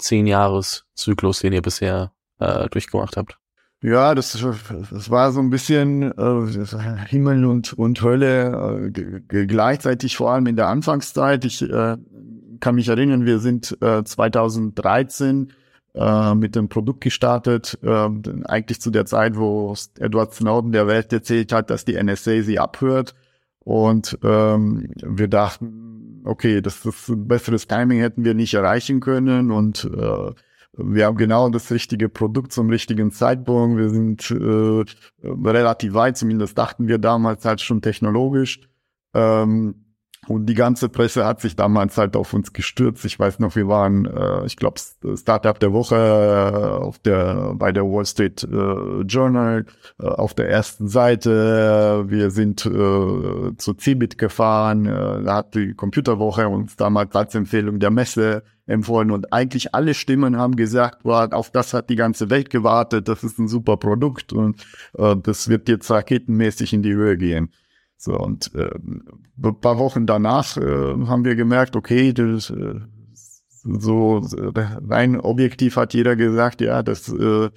[0.00, 3.38] zehn Jahres-Zyklus, den ihr bisher äh, durchgemacht habt?
[3.82, 10.32] Ja, das, das war so ein bisschen äh, Himmel und, und Hölle äh, gleichzeitig, vor
[10.32, 11.46] allem in der Anfangszeit.
[11.46, 11.96] Ich äh,
[12.60, 15.52] kann mich erinnern, wir sind äh, 2013
[15.94, 18.08] äh, mit dem Produkt gestartet, äh,
[18.44, 22.58] eigentlich zu der Zeit, wo Edward Snowden der Welt erzählt hat, dass die NSA sie
[22.58, 23.14] abhört.
[23.64, 29.50] Und ähm, wir dachten, okay, das ist ein besseres Timing hätten wir nicht erreichen können
[29.50, 30.32] und äh,
[30.72, 33.78] wir haben genau das richtige Produkt zum richtigen Zeitpunkt.
[33.78, 34.84] Wir sind äh,
[35.48, 38.60] relativ weit, zumindest dachten wir damals halt schon technologisch.
[39.12, 39.89] Ähm,
[40.30, 43.04] und die ganze Presse hat sich damals halt auf uns gestürzt.
[43.04, 44.80] Ich weiß noch, wir waren, äh, ich glaube,
[45.16, 49.66] Startup der Woche äh, auf der bei der Wall Street äh, Journal
[50.00, 52.04] äh, auf der ersten Seite.
[52.06, 54.86] Wir sind äh, zu Cebit gefahren.
[54.86, 59.94] Äh, da hat die Computerwoche uns damals als Empfehlung der Messe empfohlen und eigentlich alle
[59.94, 63.08] Stimmen haben gesagt, boah, auf das hat die ganze Welt gewartet.
[63.08, 64.64] Das ist ein super Produkt und
[64.96, 67.50] äh, das wird jetzt raketenmäßig in die Höhe gehen.
[68.02, 68.70] So, und äh,
[69.42, 72.80] ein paar Wochen danach äh, haben wir gemerkt, okay, das, äh,
[73.62, 74.22] so
[74.88, 77.50] rein objektiv hat jeder gesagt, ja, das äh,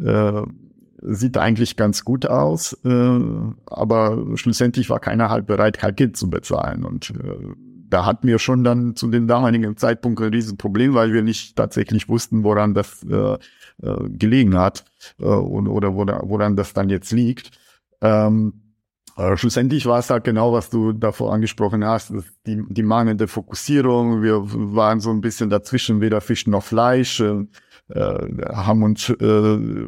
[0.00, 0.46] äh,
[1.02, 3.20] sieht eigentlich ganz gut aus, äh,
[3.66, 6.84] aber schlussendlich war keiner halt bereit, Geld zu bezahlen.
[6.84, 7.54] Und äh,
[7.88, 12.08] da hatten wir schon dann zu dem damaligen Zeitpunkt ein Riesenproblem, weil wir nicht tatsächlich
[12.08, 13.36] wussten, woran das äh,
[13.82, 14.84] äh, gelegen hat
[15.18, 17.50] äh, und, oder woran das dann jetzt liegt.
[18.00, 18.67] Ähm,
[19.18, 22.12] äh, schlussendlich war es halt genau, was du davor angesprochen hast,
[22.46, 24.22] die, die mangelnde Fokussierung.
[24.22, 27.44] Wir waren so ein bisschen dazwischen, weder Fisch noch Fleisch, äh,
[27.88, 29.86] äh, haben uns äh,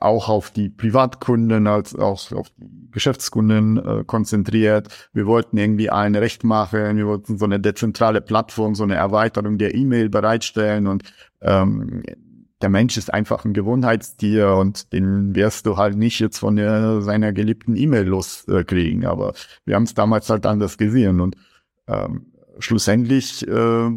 [0.00, 4.88] auch auf die Privatkunden als auch auf die Geschäftskunden äh, konzentriert.
[5.12, 6.96] Wir wollten irgendwie allen recht machen.
[6.96, 11.04] Wir wollten so eine dezentrale Plattform, so eine Erweiterung der E-Mail bereitstellen und
[11.40, 12.02] ähm,
[12.62, 17.00] der Mensch ist einfach ein Gewohnheitstier und den wirst du halt nicht jetzt von der,
[17.00, 19.06] seiner geliebten E-Mail loskriegen.
[19.06, 19.32] Aber
[19.64, 21.36] wir haben es damals halt anders gesehen und
[21.86, 23.90] ähm, schlussendlich äh,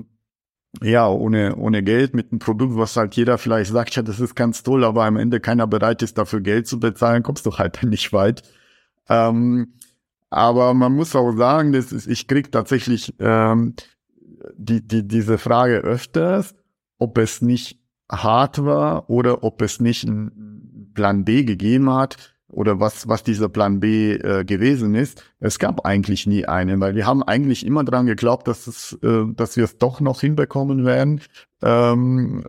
[0.81, 4.35] ja, ohne, ohne Geld mit einem Produkt, was halt jeder vielleicht sagt, ja, das ist
[4.35, 7.83] ganz toll, aber am Ende keiner bereit ist, dafür Geld zu bezahlen, kommst du halt
[7.83, 8.41] nicht weit.
[9.09, 9.73] Ähm,
[10.29, 13.75] aber man muss auch sagen, das ist, ich krieg tatsächlich ähm,
[14.55, 16.55] die, die, diese Frage öfters,
[16.97, 17.79] ob es nicht
[18.11, 23.49] hart war oder ob es nicht einen Plan B gegeben hat oder was, was dieser
[23.49, 25.23] Plan B äh, gewesen ist.
[25.39, 29.25] Es gab eigentlich nie einen, weil wir haben eigentlich immer dran geglaubt, dass es, äh,
[29.35, 31.21] dass wir es doch noch hinbekommen werden.
[31.61, 32.43] Ähm,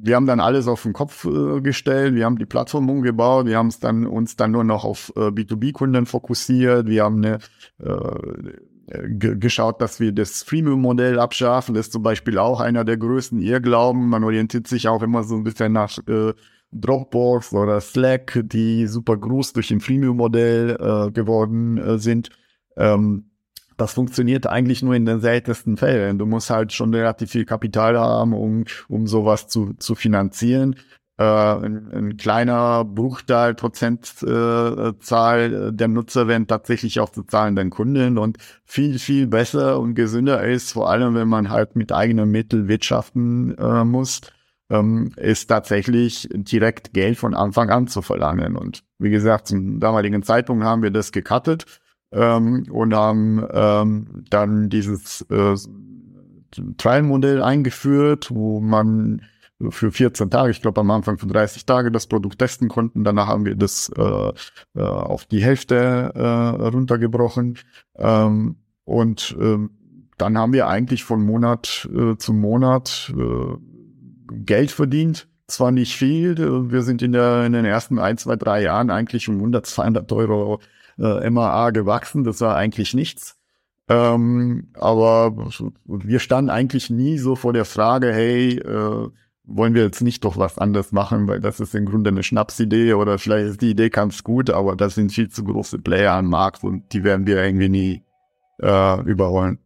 [0.00, 3.56] wir haben dann alles auf den Kopf äh, gestellt, wir haben die Plattform umgebaut, wir
[3.56, 7.38] haben es dann uns dann nur noch auf äh, B2B-Kunden fokussiert, wir haben eine
[7.80, 8.52] äh,
[8.90, 11.74] geschaut, dass wir das Freemium-Modell abschaffen.
[11.74, 14.08] Das ist zum Beispiel auch einer der größten Irrglauben.
[14.08, 16.32] Man orientiert sich auch immer so ein bisschen nach äh,
[16.72, 22.30] Dropbox oder Slack, die super groß durch ein Freemium-Modell äh, geworden äh, sind.
[22.76, 23.30] Ähm,
[23.76, 26.18] das funktioniert eigentlich nur in den seltensten Fällen.
[26.18, 30.74] Du musst halt schon relativ viel Kapital haben, um, um sowas zu, zu finanzieren.
[31.18, 38.18] Äh, ein, ein kleiner Bruchteil, Prozentzahl äh, der Nutzer werden tatsächlich auch zu zahlenden Kunden
[38.18, 42.68] und viel, viel besser und gesünder ist, vor allem wenn man halt mit eigenen Mitteln
[42.68, 44.20] wirtschaften äh, muss
[44.70, 48.56] ähm, ist tatsächlich direkt Geld von Anfang an zu verlangen.
[48.56, 51.64] Und wie gesagt, zum damaligen Zeitpunkt haben wir das gecuttet
[52.12, 55.54] ähm, und haben ähm, dann dieses äh,
[56.76, 59.22] Trial-Modell eingeführt, wo man
[59.70, 63.04] für 14 Tage, ich glaube am Anfang für 30 Tage das Produkt testen konnten.
[63.04, 64.32] Danach haben wir das äh,
[64.76, 67.58] äh, auf die Hälfte äh, runtergebrochen.
[67.96, 69.58] Ähm, und äh,
[70.16, 73.56] dann haben wir eigentlich von Monat äh, zu Monat äh,
[74.44, 75.28] Geld verdient.
[75.48, 76.36] Zwar nicht viel,
[76.70, 80.12] wir sind in, der, in den ersten ein, zwei, drei Jahren eigentlich um 100, 200
[80.12, 80.60] Euro
[80.98, 82.22] äh, MAA gewachsen.
[82.22, 83.38] Das war eigentlich nichts.
[83.88, 85.34] Ähm, aber
[85.86, 89.08] wir standen eigentlich nie so vor der Frage, hey, äh,
[89.48, 92.92] wollen wir jetzt nicht doch was anderes machen, weil das ist im Grunde eine Schnapsidee
[92.92, 96.26] oder vielleicht ist die Idee ganz gut, aber das sind viel zu große Player am
[96.26, 98.02] Markt und die werden wir irgendwie nie
[98.60, 99.58] äh, überholen.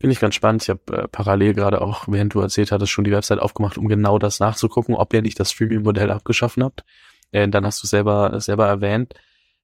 [0.00, 0.62] Finde ich ganz spannend.
[0.62, 3.88] Ich habe äh, parallel gerade auch, während du erzählt hattest, schon die Website aufgemacht, um
[3.88, 6.84] genau das nachzugucken, ob ihr nicht das Streaming-Modell abgeschaffen habt.
[7.32, 9.14] Äh, dann hast du selber selber erwähnt.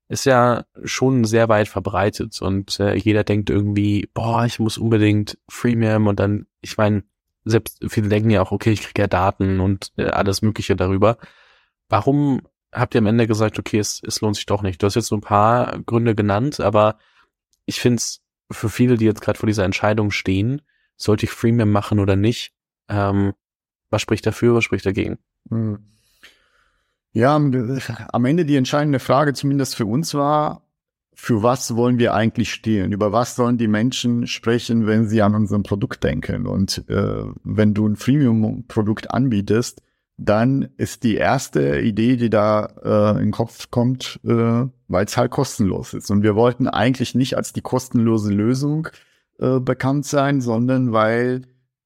[0.09, 5.39] Ist ja schon sehr weit verbreitet und äh, jeder denkt irgendwie, boah, ich muss unbedingt
[5.49, 7.05] Freemium und dann, ich meine,
[7.45, 11.19] selbst viele denken ja auch, okay, ich kriege ja Daten und äh, alles Mögliche darüber.
[11.89, 14.83] Warum habt ihr am Ende gesagt, okay, es, es lohnt sich doch nicht?
[14.83, 16.99] Du hast jetzt so ein paar Gründe genannt, aber
[17.67, 20.63] ich finde es für viele, die jetzt gerade vor dieser Entscheidung stehen,
[20.97, 22.53] sollte ich Freemium machen oder nicht?
[22.89, 23.35] Ähm,
[23.91, 25.19] was spricht dafür, was spricht dagegen?
[25.51, 25.79] Hm.
[27.13, 30.64] Ja, am Ende die entscheidende Frage zumindest für uns war,
[31.15, 32.93] für was wollen wir eigentlich stehen?
[32.93, 36.47] Über was sollen die Menschen sprechen, wenn sie an unserem Produkt denken?
[36.47, 39.83] Und äh, wenn du ein Freemium-Produkt anbietest,
[40.17, 45.17] dann ist die erste Idee, die da äh, in den Kopf kommt, äh, weil es
[45.17, 46.11] halt kostenlos ist.
[46.11, 48.89] Und wir wollten eigentlich nicht als die kostenlose Lösung
[49.39, 51.43] äh, bekannt sein, sondern weil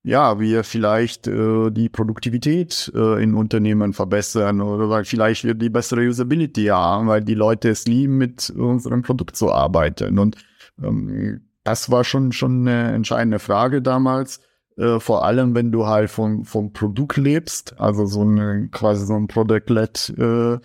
[0.08, 6.08] ja wir vielleicht äh, die Produktivität äh, in Unternehmen verbessern oder vielleicht wir die bessere
[6.08, 10.18] Usability haben, weil die Leute es lieben, mit unserem Produkt zu arbeiten.
[10.18, 10.36] Und
[10.82, 14.40] ähm, das war schon schon eine entscheidende Frage damals
[14.78, 19.14] äh, vor allem wenn du halt vom, vom Produkt lebst, also so eine quasi so
[19.14, 20.58] ein Product-led äh,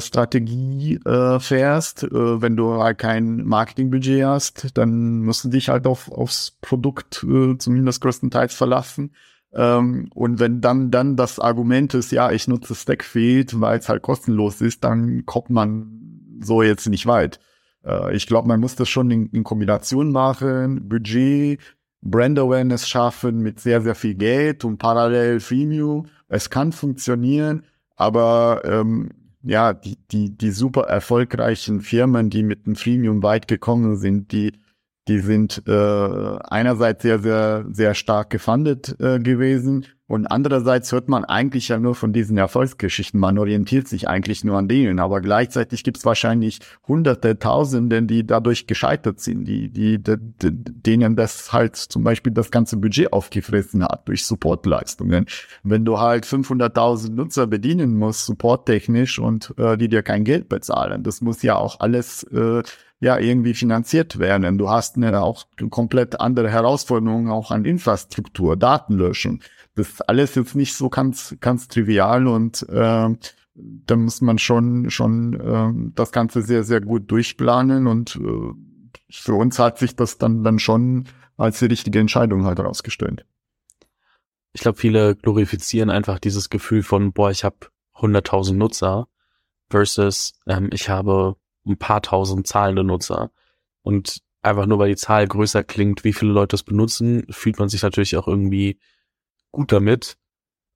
[0.00, 5.86] Strategie äh, fährst, äh, wenn du halt kein Marketingbudget hast, dann musst du dich halt
[5.86, 9.12] auf, aufs Produkt äh, zumindest größtenteils verlassen.
[9.52, 14.02] Ähm, und wenn dann dann das Argument ist, ja, ich nutze Stackfield, weil es halt
[14.02, 17.40] kostenlos ist, dann kommt man so jetzt nicht weit.
[17.84, 21.60] Äh, ich glaube, man muss das schon in, in Kombination machen, Budget,
[22.02, 26.06] Brand Awareness schaffen mit sehr, sehr viel Geld und parallel Freemium.
[26.28, 27.64] Es kann funktionieren,
[27.96, 29.10] aber ähm,
[29.46, 34.52] ja, die, die, die super erfolgreichen Firmen, die mit dem Freemium weit gekommen sind, die
[35.08, 41.24] die sind äh, einerseits sehr, sehr, sehr stark gefundet äh, gewesen und andererseits hört man
[41.24, 43.18] eigentlich ja nur von diesen Erfolgsgeschichten.
[43.18, 48.24] Man orientiert sich eigentlich nur an denen, aber gleichzeitig gibt es wahrscheinlich Hunderte, Tausende, die
[48.24, 53.82] dadurch gescheitert sind, die, die, die, denen das halt zum Beispiel das ganze Budget aufgefressen
[53.82, 55.26] hat durch Supportleistungen.
[55.64, 61.02] Wenn du halt 500.000 Nutzer bedienen musst, supporttechnisch und äh, die dir kein Geld bezahlen,
[61.02, 62.62] das muss ja auch alles äh,
[63.00, 64.56] ja irgendwie finanziert werden.
[64.56, 69.40] Du hast eine auch komplett andere Herausforderungen auch an Infrastruktur, Datenlöschung.
[69.76, 73.08] Das ist alles jetzt nicht so ganz ganz trivial und äh,
[73.54, 78.52] da muss man schon schon äh, das Ganze sehr sehr gut durchplanen und äh,
[79.10, 81.04] für uns hat sich das dann dann schon
[81.36, 83.24] als die richtige Entscheidung halt herausgestellt.
[84.52, 87.56] Ich glaube, viele glorifizieren einfach dieses Gefühl von, boah, ich habe
[87.96, 89.06] 100.000 Nutzer
[89.68, 93.30] versus ähm, ich habe ein paar tausend zahlende Nutzer.
[93.82, 97.68] Und einfach nur weil die Zahl größer klingt, wie viele Leute es benutzen, fühlt man
[97.68, 98.78] sich natürlich auch irgendwie
[99.56, 100.16] gut damit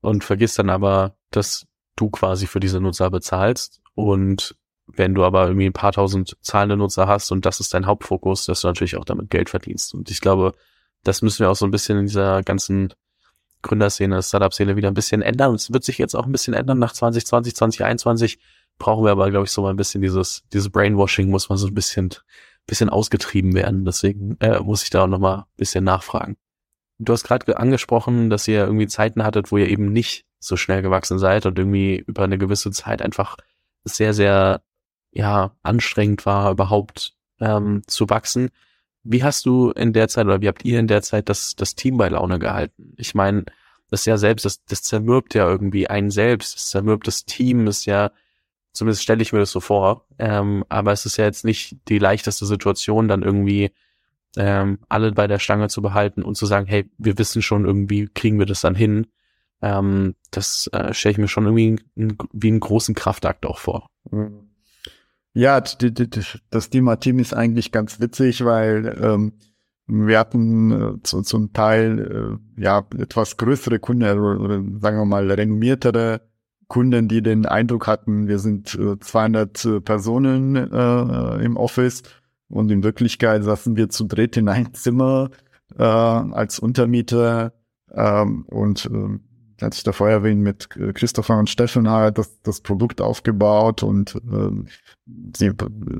[0.00, 1.66] und vergisst dann aber, dass
[1.96, 3.80] du quasi für diese Nutzer bezahlst.
[3.94, 4.56] Und
[4.86, 8.46] wenn du aber irgendwie ein paar tausend zahlende Nutzer hast und das ist dein Hauptfokus,
[8.46, 9.94] dass du natürlich auch damit Geld verdienst.
[9.94, 10.54] Und ich glaube,
[11.04, 12.92] das müssen wir auch so ein bisschen in dieser ganzen
[13.62, 15.54] Gründerszene, Startup-Szene wieder ein bisschen ändern.
[15.54, 18.38] Es wird sich jetzt auch ein bisschen ändern nach 2020, 2021
[18.78, 21.66] brauchen wir aber, glaube ich, so mal ein bisschen dieses, dieses Brainwashing muss man so
[21.66, 22.08] ein bisschen,
[22.66, 23.84] bisschen ausgetrieben werden.
[23.84, 26.38] Deswegen äh, muss ich da auch nochmal ein bisschen nachfragen.
[27.00, 30.82] Du hast gerade angesprochen, dass ihr irgendwie Zeiten hattet, wo ihr eben nicht so schnell
[30.82, 33.36] gewachsen seid und irgendwie über eine gewisse Zeit einfach
[33.84, 34.62] sehr, sehr,
[35.10, 38.50] ja, anstrengend war, überhaupt ähm, zu wachsen.
[39.02, 41.74] Wie hast du in der Zeit oder wie habt ihr in der Zeit das, das
[41.74, 42.94] Team bei Laune gehalten?
[42.96, 43.44] Ich meine,
[43.88, 47.86] das ja selbst, das, das zermürbt ja irgendwie einen selbst, das zermürbt das Team, ist
[47.86, 48.10] ja
[48.72, 50.06] Zumindest stelle ich mir das so vor.
[50.18, 53.72] Ähm, aber es ist ja jetzt nicht die leichteste Situation, dann irgendwie
[54.36, 58.08] ähm, alle bei der Stange zu behalten und zu sagen, hey, wir wissen schon irgendwie,
[58.08, 59.06] kriegen wir das dann hin.
[59.62, 61.82] Ähm, das äh, stelle ich mir schon irgendwie
[62.32, 63.86] wie einen großen Kraftakt auch vor.
[65.32, 69.32] Ja, das Thema Team ist eigentlich ganz witzig, weil ähm,
[69.86, 75.04] wir hatten äh, zu, zum Teil äh, ja etwas größere Kunden oder, oder sagen wir
[75.04, 76.22] mal renommiertere
[76.68, 82.04] Kunden, die den Eindruck hatten, wir sind äh, 200 äh, Personen äh, im Office
[82.50, 85.30] und in Wirklichkeit saßen wir zu dritt in ein Zimmer
[85.78, 87.52] äh, als Untermieter
[87.94, 92.60] ähm, und äh, als ich davor erwähnt, mit äh, Christopher und Steffen halt das, das
[92.60, 94.64] Produkt aufgebaut und äh,
[95.36, 95.52] sie,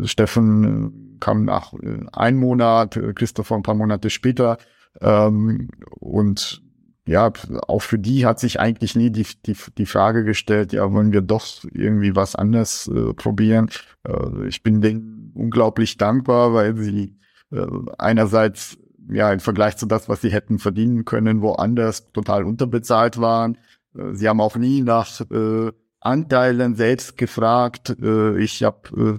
[0.05, 4.59] Steffen kam nach äh, einem Monat, Christopher ein paar Monate später
[5.01, 6.63] ähm, und
[7.07, 7.33] ja,
[7.67, 11.23] auch für die hat sich eigentlich nie die, die, die Frage gestellt, ja, wollen wir
[11.23, 13.69] doch irgendwie was anderes äh, probieren.
[14.07, 17.19] Äh, ich bin denen unglaublich dankbar, weil sie
[17.51, 17.67] äh,
[17.99, 18.79] einerseits
[19.11, 23.59] ja im Vergleich zu das, was sie hätten verdienen können, woanders total unterbezahlt waren.
[23.97, 27.97] Äh, sie haben auch nie nach äh, Anteilen selbst gefragt.
[28.01, 29.19] Äh, ich habe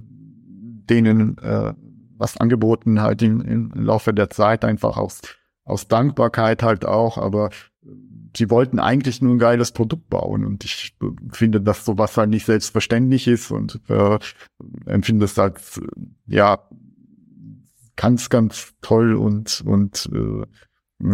[0.88, 1.74] denen äh,
[2.16, 5.20] was angeboten halt im, im Laufe der Zeit einfach aus
[5.64, 7.50] aus Dankbarkeit halt auch, aber
[8.36, 10.94] sie wollten eigentlich nur ein geiles Produkt bauen und ich
[11.32, 14.18] finde, dass sowas halt nicht selbstverständlich ist und äh,
[14.86, 15.80] empfinde es als
[16.26, 16.58] ja
[17.96, 20.46] ganz, ganz toll und und äh,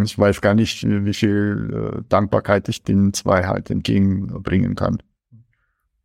[0.03, 4.99] ich weiß gar nicht, wie viel äh, Dankbarkeit ich den zwei halt entgegenbringen kann.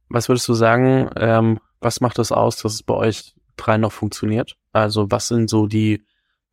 [0.08, 3.92] Was würdest du sagen, ähm, was macht das aus, dass es bei euch drei noch
[3.92, 4.56] funktioniert?
[4.72, 6.02] Also was sind so die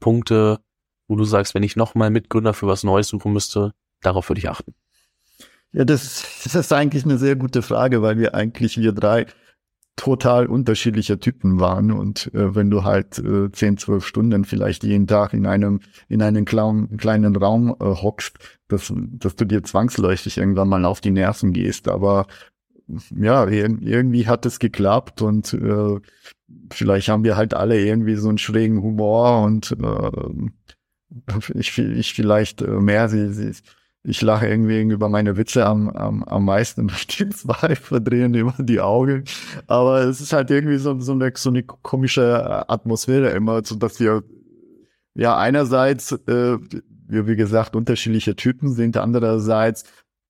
[0.01, 0.59] Punkte,
[1.07, 3.73] wo du sagst, wenn ich nochmal Mitgründer für was Neues suchen müsste,
[4.03, 4.75] Darauf würde ich achten.
[5.73, 9.27] Ja, das, das ist eigentlich eine sehr gute Frage, weil wir eigentlich, wir drei,
[9.97, 15.07] total unterschiedlicher Typen waren und äh, wenn du halt äh, 10, 12 Stunden vielleicht jeden
[15.07, 18.39] Tag in einem in einem kleinen, kleinen Raum äh, hockst,
[18.69, 22.27] dass, dass du dir zwangsläufig irgendwann mal auf die Nerven gehst, aber
[23.15, 26.01] ja, irgendwie hat es geklappt und äh,
[26.73, 30.11] vielleicht haben wir halt alle irgendwie so einen schrägen Humor und äh,
[31.55, 33.53] ich, ich vielleicht äh, mehr sie, sie
[34.03, 36.91] ich lache irgendwie über meine Witze am, am, am meisten.
[37.19, 39.25] Die zwei verdrehen immer die Augen.
[39.67, 44.01] Aber es ist halt irgendwie so, so, eine, so eine komische Atmosphäre immer, so dass
[44.01, 44.23] wir
[45.15, 46.59] ja einerseits, äh,
[47.09, 49.85] wir wie gesagt, unterschiedliche Typen sind, andererseits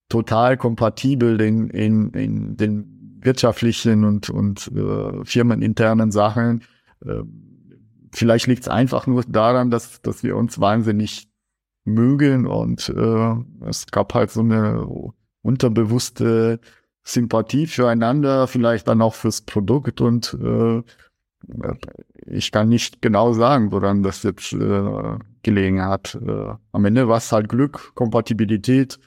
[0.09, 6.63] total kompatibel in, in, in den wirtschaftlichen und, und äh, firmeninternen Sachen.
[7.05, 7.23] Äh,
[8.13, 11.30] vielleicht liegt es einfach nur daran, dass, dass wir uns wahnsinnig
[11.95, 13.35] mögen und äh,
[13.67, 14.87] es gab halt so eine
[15.43, 16.61] unterbewusste
[17.03, 20.83] Sympathie füreinander, vielleicht dann auch fürs Produkt und äh,
[22.27, 26.15] ich kann nicht genau sagen, woran das jetzt äh, gelegen hat.
[26.15, 28.99] Äh, am Ende war es halt Glück, Kompatibilität.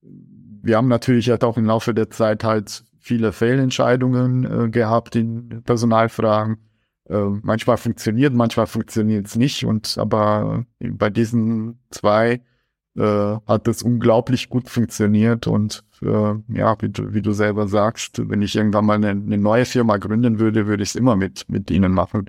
[0.00, 5.62] Wir haben natürlich halt auch im Laufe der Zeit halt viele Fehlentscheidungen äh, gehabt in
[5.64, 6.58] Personalfragen.
[7.12, 9.64] Äh, manchmal funktioniert, manchmal funktioniert es nicht.
[9.66, 12.40] Und aber bei diesen zwei
[12.96, 15.46] äh, hat es unglaublich gut funktioniert.
[15.46, 19.38] Und äh, ja, wie du, wie du selber sagst, wenn ich irgendwann mal eine, eine
[19.38, 22.26] neue Firma gründen würde, würde ich es immer mit, mit ihnen machen.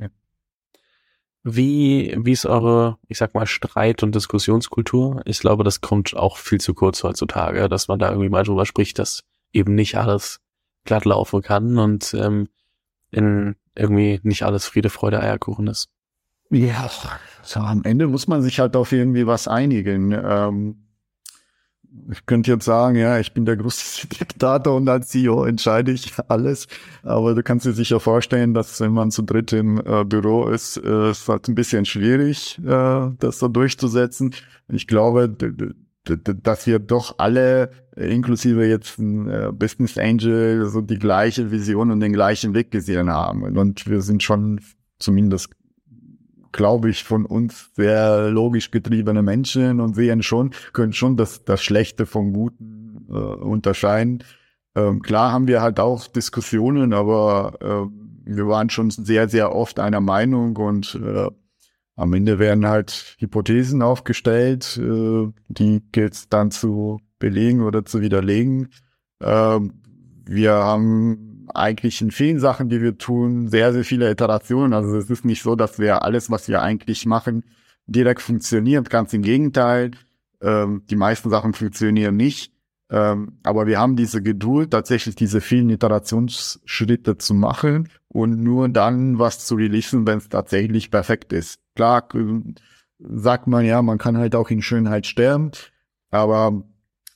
[1.46, 5.22] Wie, wie ist eure, ich sag mal, Streit- und Diskussionskultur?
[5.26, 8.66] Ich glaube, das kommt auch viel zu kurz heutzutage, dass man da irgendwie mal drüber
[8.66, 9.24] spricht, dass
[9.54, 10.40] eben nicht alles
[10.86, 12.48] glatt laufen kann und ähm,
[13.12, 15.90] in irgendwie nicht alles Friede, Freude, Eierkuchen ist.
[16.50, 16.90] Ja,
[17.42, 20.12] so am Ende muss man sich halt auf irgendwie was einigen.
[20.12, 20.84] Ähm,
[22.12, 26.12] ich könnte jetzt sagen, ja, ich bin der größte Diktator und als CEO entscheide ich
[26.28, 26.68] alles.
[27.04, 30.78] Aber du kannst dir sicher vorstellen, dass wenn man zu dritt im äh, Büro ist,
[30.78, 34.36] äh, ist halt ein bisschen schwierig, äh, das so durchzusetzen.
[34.70, 35.36] Ich glaube,
[36.06, 42.00] dass wir doch alle, inklusive jetzt ein äh, Business Angel, so die gleiche Vision und
[42.00, 43.44] den gleichen Weg gesehen haben.
[43.58, 44.60] Und wir sind schon
[45.00, 45.50] zumindest
[46.54, 51.62] glaube ich, von uns sehr logisch getriebene Menschen und sehen schon, können schon das, das
[51.62, 54.24] Schlechte vom Guten äh, unterscheiden.
[54.76, 59.80] Ähm, klar haben wir halt auch Diskussionen, aber äh, wir waren schon sehr, sehr oft
[59.80, 61.28] einer Meinung und äh,
[61.96, 68.02] am Ende werden halt Hypothesen aufgestellt, äh, die gilt es dann zu belegen oder zu
[68.02, 68.70] widerlegen.
[69.20, 69.60] Äh,
[70.26, 74.74] wir haben eigentlich in vielen Sachen, die wir tun, sehr, sehr viele Iterationen.
[74.74, 77.44] Also es ist nicht so, dass wir alles, was wir eigentlich machen,
[77.86, 78.90] direkt funktioniert.
[78.90, 79.92] Ganz im Gegenteil.
[80.42, 82.53] Ähm, die meisten Sachen funktionieren nicht.
[82.94, 89.18] Ähm, aber wir haben diese Geduld, tatsächlich diese vielen Iterationsschritte zu machen und nur dann
[89.18, 91.60] was zu releasen, wenn es tatsächlich perfekt ist.
[91.76, 92.54] Klar, äh,
[93.00, 95.50] sagt man ja, man kann halt auch in Schönheit sterben,
[96.12, 96.64] aber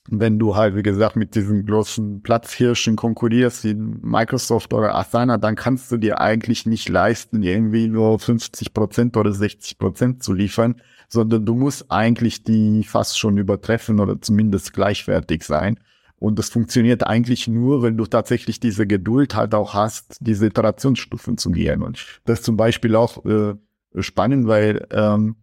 [0.10, 5.56] wenn du halt, wie gesagt, mit diesen großen Platzhirschen konkurrierst, wie Microsoft oder Asana, dann
[5.56, 10.82] kannst du dir eigentlich nicht leisten, irgendwie nur 50 Prozent oder 60 Prozent zu liefern,
[11.08, 15.80] sondern du musst eigentlich die fast schon übertreffen oder zumindest gleichwertig sein.
[16.20, 21.38] Und das funktioniert eigentlich nur, wenn du tatsächlich diese Geduld halt auch hast, diese Iterationsstufen
[21.38, 21.84] zu gehen.
[21.84, 23.54] Und das ist zum Beispiel auch äh,
[24.00, 25.36] spannend, weil ähm,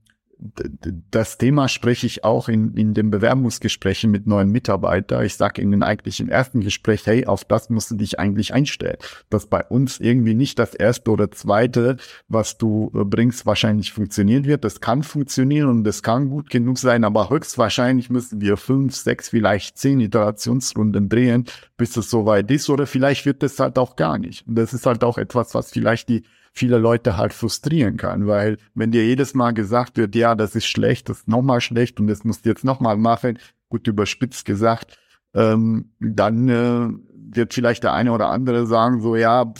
[1.10, 5.24] das Thema spreche ich auch in, in den Bewerbungsgesprächen mit neuen Mitarbeitern.
[5.24, 8.96] Ich sage ihnen eigentlich im ersten Gespräch, hey, auf das musst du dich eigentlich einstellen.
[9.30, 11.96] Dass bei uns irgendwie nicht das erste oder zweite,
[12.28, 14.64] was du äh, bringst, wahrscheinlich funktionieren wird.
[14.64, 19.28] Das kann funktionieren und das kann gut genug sein, aber höchstwahrscheinlich müssen wir fünf, sechs,
[19.28, 21.44] vielleicht zehn Iterationsrunden drehen,
[21.76, 22.68] bis es soweit ist.
[22.70, 24.46] Oder vielleicht wird es halt auch gar nicht.
[24.46, 26.24] Und das ist halt auch etwas, was vielleicht die
[26.54, 30.66] viele Leute halt frustrieren kann, weil wenn dir jedes Mal gesagt wird, ja, das ist
[30.66, 33.38] schlecht, das ist nochmal schlecht und das musst du jetzt nochmal machen,
[33.68, 34.96] gut überspitzt gesagt,
[35.34, 36.88] ähm, dann äh,
[37.34, 39.52] wird vielleicht der eine oder andere sagen, so ja,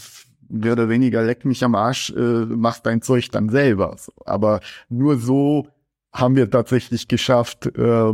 [0.49, 3.97] mehr oder weniger leck mich am Arsch, äh, mach dein Zeug dann selber.
[4.25, 5.67] Aber nur so
[6.13, 8.13] haben wir tatsächlich geschafft, äh, äh,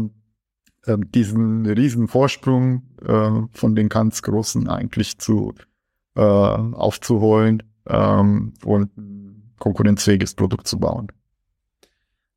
[1.14, 5.52] diesen riesen Vorsprung äh, von den ganz Großen eigentlich zu
[6.16, 11.08] äh, aufzuholen ähm, und ein konkurrenzfähiges Produkt zu bauen.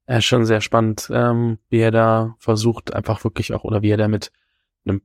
[0.08, 3.98] Ja, schon sehr spannend, ähm, wie er da versucht, einfach wirklich auch, oder wie er
[3.98, 4.32] da mit
[4.86, 5.02] einem,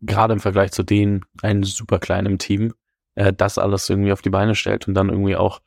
[0.00, 2.72] gerade im Vergleich zu denen, ein super kleinem Team,
[3.16, 5.60] äh, das alles irgendwie auf die Beine stellt und dann irgendwie auch,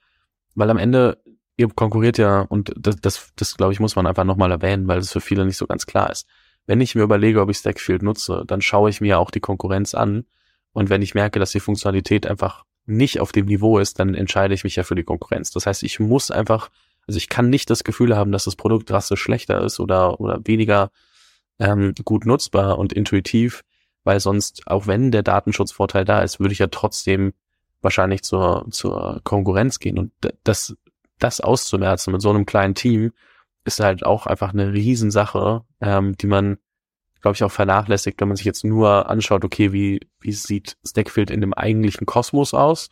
[0.55, 1.21] weil am Ende,
[1.57, 4.99] ihr konkurriert ja, und das, das, das glaube ich, muss man einfach nochmal erwähnen, weil
[4.99, 6.25] es für viele nicht so ganz klar ist.
[6.65, 9.93] Wenn ich mir überlege, ob ich Stackfield nutze, dann schaue ich mir auch die Konkurrenz
[9.93, 10.25] an.
[10.73, 14.53] Und wenn ich merke, dass die Funktionalität einfach nicht auf dem Niveau ist, dann entscheide
[14.53, 15.51] ich mich ja für die Konkurrenz.
[15.51, 16.69] Das heißt, ich muss einfach,
[17.07, 20.39] also ich kann nicht das Gefühl haben, dass das Produkt drastisch schlechter ist oder, oder
[20.45, 20.91] weniger
[21.59, 23.63] ähm, gut nutzbar und intuitiv,
[24.03, 27.33] weil sonst, auch wenn der Datenschutzvorteil da ist, würde ich ja trotzdem
[27.81, 29.97] wahrscheinlich zur, zur Konkurrenz gehen.
[29.97, 30.11] Und
[30.43, 30.75] das,
[31.19, 33.11] das auszumerzen mit so einem kleinen Team
[33.63, 36.57] ist halt auch einfach eine Riesensache, ähm, die man
[37.21, 41.29] glaube ich, auch vernachlässigt, wenn man sich jetzt nur anschaut, okay, wie, wie sieht Stackfield
[41.29, 42.89] in dem eigentlichen Kosmos aus?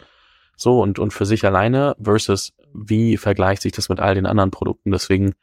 [0.55, 4.51] So und, und für sich alleine versus wie vergleicht sich das mit all den anderen
[4.51, 4.91] Produkten?
[4.91, 5.34] Deswegen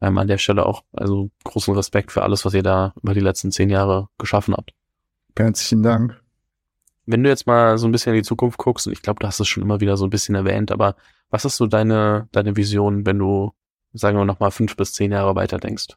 [0.00, 3.20] ähm, an der Stelle auch also großen Respekt für alles, was ihr da über die
[3.20, 4.72] letzten zehn Jahre geschaffen habt.
[5.36, 6.20] Herzlichen Dank.
[7.06, 9.26] Wenn du jetzt mal so ein bisschen in die Zukunft guckst, und ich glaube, du
[9.26, 10.96] hast es schon immer wieder so ein bisschen erwähnt, aber
[11.30, 13.52] was ist so deine, deine Vision, wenn du,
[13.92, 15.94] sagen wir noch mal fünf bis zehn Jahre weiter denkst?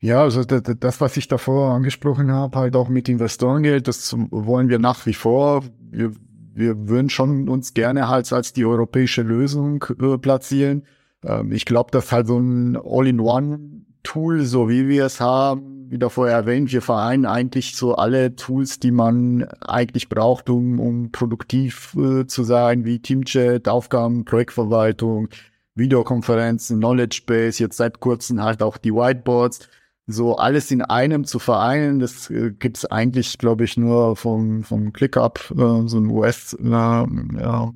[0.00, 4.78] Ja, also das, was ich davor angesprochen habe, halt auch mit Investorengeld, das wollen wir
[4.78, 5.64] nach wie vor.
[5.90, 6.12] Wir,
[6.54, 10.84] wir würden schon uns gerne halt als die europäische Lösung äh, platzieren.
[11.24, 16.28] Ähm, ich glaube, dass halt so ein All-in-One-Tool, so wie wir es haben, wie davor
[16.28, 22.26] erwähnt, wir vereinen eigentlich so alle Tools, die man eigentlich braucht, um, um produktiv äh,
[22.26, 25.28] zu sein, wie Teamchat, Aufgaben, Projektverwaltung,
[25.74, 29.68] Videokonferenzen, Knowledge Base, jetzt seit kurzem halt auch die Whiteboards
[30.06, 34.92] so alles in einem zu vereinen, das äh, gibt's eigentlich, glaube ich, nur vom, vom
[34.92, 37.70] ClickUp, äh, so ein US, äh, äh.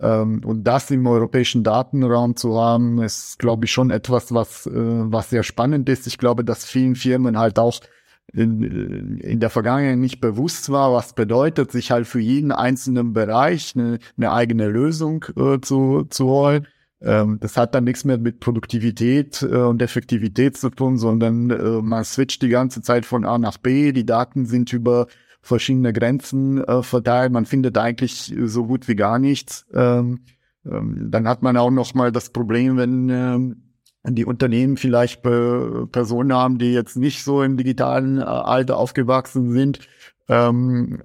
[0.00, 4.72] Ähm, und das im europäischen Datenraum zu haben, ist, glaube ich, schon etwas, was, äh,
[4.72, 6.06] was sehr spannend ist.
[6.06, 7.80] Ich glaube, dass vielen Firmen halt auch
[8.32, 13.72] in, in der Vergangenheit nicht bewusst war, was bedeutet, sich halt für jeden einzelnen Bereich
[13.74, 16.68] eine, eine eigene Lösung äh, zu, zu holen.
[17.00, 21.82] Ähm, das hat dann nichts mehr mit Produktivität äh, und Effektivität zu tun, sondern äh,
[21.82, 23.92] man switcht die ganze Zeit von A nach B.
[23.92, 25.06] Die Daten sind über
[25.40, 27.32] verschiedene Grenzen äh, verteilt.
[27.32, 29.66] Man findet eigentlich so gut wie gar nichts.
[29.72, 30.20] Ähm,
[30.66, 33.62] ähm, dann hat man auch noch mal das Problem, wenn ähm,
[34.04, 39.80] die Unternehmen vielleicht Personen haben, die jetzt nicht so im digitalen äh, Alter aufgewachsen sind,
[40.28, 41.02] ähm,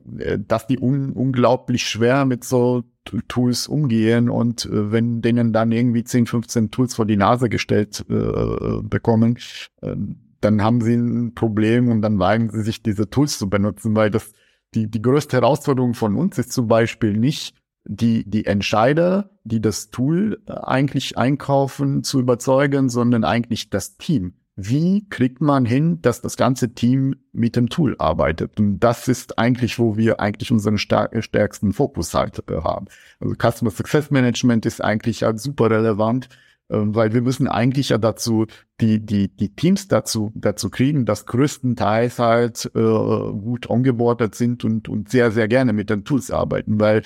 [0.47, 2.83] dass die un unglaublich schwer mit so
[3.27, 8.05] Tools umgehen und äh, wenn denen dann irgendwie 10, 15 Tools vor die Nase gestellt
[8.09, 9.37] äh, bekommen,
[9.81, 9.95] äh,
[10.41, 14.09] dann haben sie ein Problem und dann weigern sie sich diese Tools zu benutzen, weil
[14.09, 14.33] das
[14.73, 17.55] die, die größte Herausforderung von uns ist zum Beispiel nicht,
[17.85, 24.35] die, die Entscheider, die das Tool äh, eigentlich einkaufen, zu überzeugen, sondern eigentlich das Team.
[24.55, 28.59] Wie kriegt man hin, dass das ganze Team mit dem Tool arbeitet?
[28.59, 32.85] Und das ist eigentlich, wo wir eigentlich unseren stärksten Fokus halt äh, haben.
[33.19, 36.29] Also Customer Success Management ist eigentlich halt super relevant,
[36.69, 38.45] äh, weil wir müssen eigentlich ja dazu
[38.79, 44.87] die die die Teams dazu dazu kriegen, dass größtenteils halt äh, gut ongeboardet sind und
[44.87, 47.01] und sehr sehr gerne mit den Tools arbeiten, weil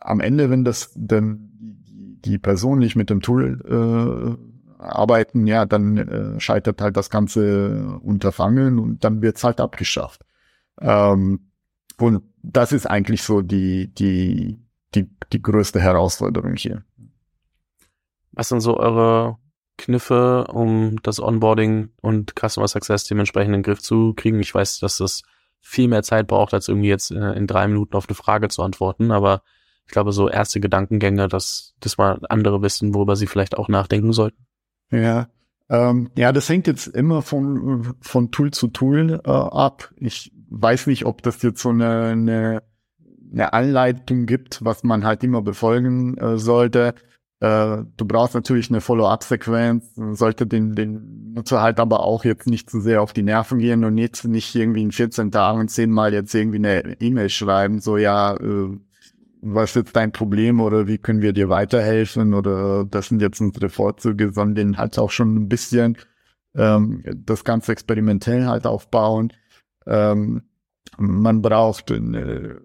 [0.00, 1.50] am Ende, wenn das dann
[2.24, 3.60] die Person nicht mit dem Tool
[4.38, 4.49] äh,
[4.80, 10.24] arbeiten, ja, dann äh, scheitert halt das ganze Unterfangen und dann wird's halt abgeschafft.
[10.80, 11.50] Ähm,
[11.98, 14.58] und das ist eigentlich so die, die,
[14.94, 16.84] die, die größte Herausforderung hier.
[18.32, 19.38] Was sind so eure
[19.76, 24.40] Kniffe, um das Onboarding und Customer Success dementsprechend in den Griff zu kriegen?
[24.40, 25.22] Ich weiß, dass das
[25.60, 28.62] viel mehr Zeit braucht, als irgendwie jetzt äh, in drei Minuten auf eine Frage zu
[28.62, 29.42] antworten, aber
[29.84, 34.12] ich glaube, so erste Gedankengänge, dass, dass mal andere wissen, worüber sie vielleicht auch nachdenken
[34.12, 34.46] sollten.
[34.90, 35.28] Ja,
[35.68, 39.92] ähm, ja, das hängt jetzt immer von, von Tool zu Tool äh, ab.
[39.96, 42.62] Ich weiß nicht, ob das jetzt so eine, eine,
[43.32, 46.94] eine Anleitung gibt, was man halt immer befolgen äh, sollte.
[47.38, 52.68] Äh, du brauchst natürlich eine Follow-up-Sequenz, sollte den, den Nutzer halt aber auch jetzt nicht
[52.68, 56.34] zu sehr auf die Nerven gehen und jetzt nicht irgendwie in 14 Tagen zehnmal jetzt
[56.34, 58.76] irgendwie eine E-Mail schreiben, so ja, äh,
[59.42, 63.40] was ist jetzt dein Problem oder wie können wir dir weiterhelfen oder das sind jetzt
[63.40, 65.96] unsere Vorzüge, sondern halt auch schon ein bisschen
[66.54, 69.32] ähm, das Ganze experimentell halt aufbauen.
[69.86, 70.42] Ähm,
[70.98, 72.60] man braucht eine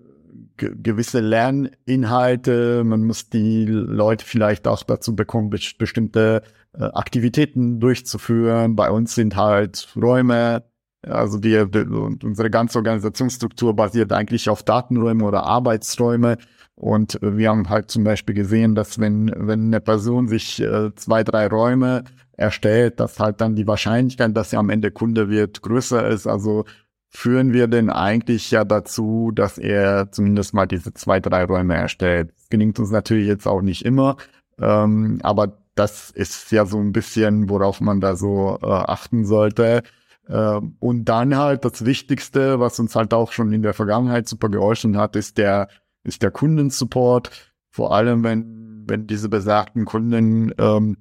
[0.58, 8.76] gewisse Lerninhalte, man muss die Leute vielleicht auch dazu bekommen, bestimmte äh, Aktivitäten durchzuführen.
[8.76, 10.64] Bei uns sind halt Räume,
[11.02, 16.38] also die, unsere ganze Organisationsstruktur basiert eigentlich auf Datenräume oder Arbeitsräume.
[16.76, 21.24] Und wir haben halt zum Beispiel gesehen, dass wenn, wenn eine Person sich äh, zwei,
[21.24, 22.04] drei Räume
[22.34, 26.28] erstellt, dass halt dann die Wahrscheinlichkeit, dass sie am Ende Kunde wird, größer ist.
[26.28, 26.66] Also
[27.10, 32.34] führen wir denn eigentlich ja dazu, dass er zumindest mal diese zwei, drei Räume erstellt.
[32.36, 34.18] Das gelingt uns natürlich jetzt auch nicht immer,
[34.60, 39.84] ähm, aber das ist ja so ein bisschen, worauf man da so äh, achten sollte.
[40.28, 44.50] Äh, und dann halt das Wichtigste, was uns halt auch schon in der Vergangenheit super
[44.50, 45.68] geholfen hat, ist der
[46.06, 47.32] ist der Kundensupport,
[47.70, 50.98] vor allem wenn, wenn diese besagten Kundengruppen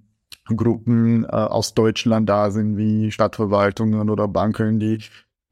[0.46, 4.98] ähm, äh, aus Deutschland da sind, wie Stadtverwaltungen oder Banken, die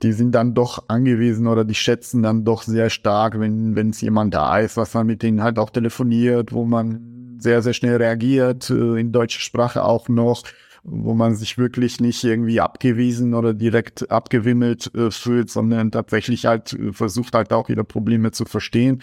[0.02, 4.00] die sind dann doch angewiesen oder die schätzen dann doch sehr stark, wenn wenn es
[4.00, 7.96] jemand da ist, was man mit denen halt auch telefoniert, wo man sehr, sehr schnell
[7.96, 10.44] reagiert, äh, in deutscher Sprache auch noch,
[10.84, 16.72] wo man sich wirklich nicht irgendwie abgewiesen oder direkt abgewimmelt äh, fühlt, sondern tatsächlich halt
[16.72, 19.02] äh, versucht halt auch ihre Probleme zu verstehen.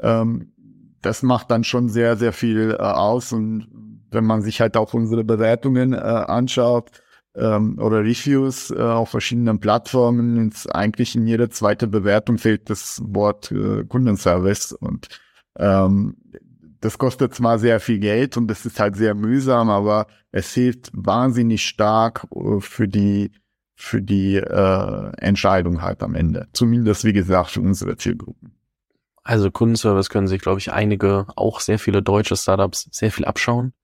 [0.00, 0.52] Ähm,
[1.02, 3.32] das macht dann schon sehr, sehr viel äh, aus.
[3.32, 3.68] Und
[4.10, 6.90] wenn man sich halt auch unsere Bewertungen äh, anschaut
[7.34, 13.00] ähm, oder Reviews äh, auf verschiedenen Plattformen, ist eigentlich in jeder zweite Bewertung fehlt das
[13.04, 14.72] Wort äh, Kundenservice.
[14.72, 15.08] Und
[15.56, 16.16] ähm,
[16.80, 20.90] das kostet zwar sehr viel Geld und das ist halt sehr mühsam, aber es hilft
[20.92, 23.32] wahnsinnig stark äh, für die
[23.80, 26.48] für die äh, Entscheidung halt am Ende.
[26.52, 28.57] Zumindest, wie gesagt, für unsere Zielgruppen.
[29.28, 33.74] Also Kundenservice können sich, glaube ich, einige, auch sehr viele deutsche Startups sehr viel abschauen,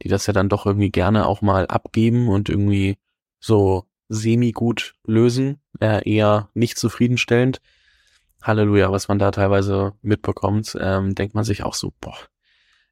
[0.00, 2.98] die das ja dann doch irgendwie gerne auch mal abgeben und irgendwie
[3.40, 7.60] so semi-gut lösen, äh, eher nicht zufriedenstellend.
[8.42, 12.16] Halleluja, was man da teilweise mitbekommt, ähm, denkt man sich auch so, boah,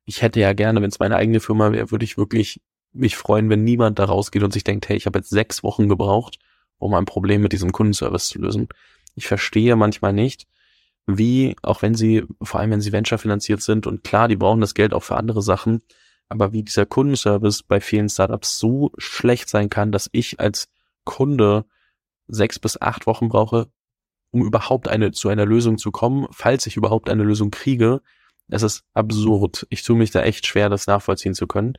[0.05, 2.61] ich hätte ja gerne, wenn es meine eigene Firma wäre, würde ich wirklich
[2.93, 5.89] mich freuen, wenn niemand da rausgeht und sich denkt, hey, ich habe jetzt sechs Wochen
[5.89, 6.41] gebraucht,
[6.79, 8.67] um ein Problem mit diesem Kundenservice zu lösen.
[9.15, 10.49] Ich verstehe manchmal nicht,
[11.07, 14.61] wie, auch wenn sie, vor allem wenn sie Venture finanziert sind und klar, die brauchen
[14.61, 15.83] das Geld auch für andere Sachen,
[16.29, 20.69] aber wie dieser Kundenservice bei vielen Startups so schlecht sein kann, dass ich als
[21.05, 21.65] Kunde
[22.29, 23.69] sechs bis acht Wochen brauche,
[24.31, 28.01] um überhaupt eine, zu einer Lösung zu kommen, falls ich überhaupt eine Lösung kriege.
[28.49, 29.67] Es ist absurd.
[29.71, 31.75] Ich tue mich da echt schwer, das nachvollziehen zu können.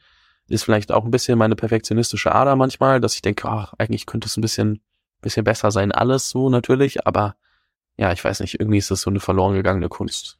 [0.47, 4.27] Ist vielleicht auch ein bisschen meine perfektionistische Ader manchmal, dass ich denke, ach, eigentlich könnte
[4.27, 4.81] es ein bisschen,
[5.21, 7.35] bisschen besser sein, alles so natürlich, aber
[7.97, 10.37] ja, ich weiß nicht, irgendwie ist das so eine verloren gegangene Kunst.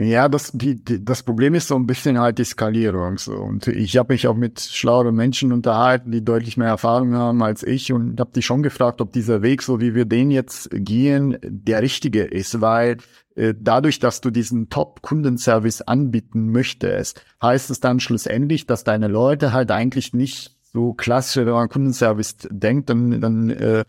[0.00, 3.18] Ja, das, die, die, das Problem ist so ein bisschen halt die Skalierung.
[3.18, 3.32] So.
[3.32, 7.64] Und ich habe mich auch mit schlaueren Menschen unterhalten, die deutlich mehr Erfahrung haben als
[7.64, 11.36] ich und habe die schon gefragt, ob dieser Weg, so wie wir den jetzt gehen,
[11.42, 12.98] der richtige ist, weil
[13.34, 19.52] äh, dadurch, dass du diesen Top-Kundenservice anbieten möchtest, heißt es dann schlussendlich, dass deine Leute
[19.52, 23.84] halt eigentlich nicht so klassisch, wenn man Kundenservice denkt, dann, dann äh,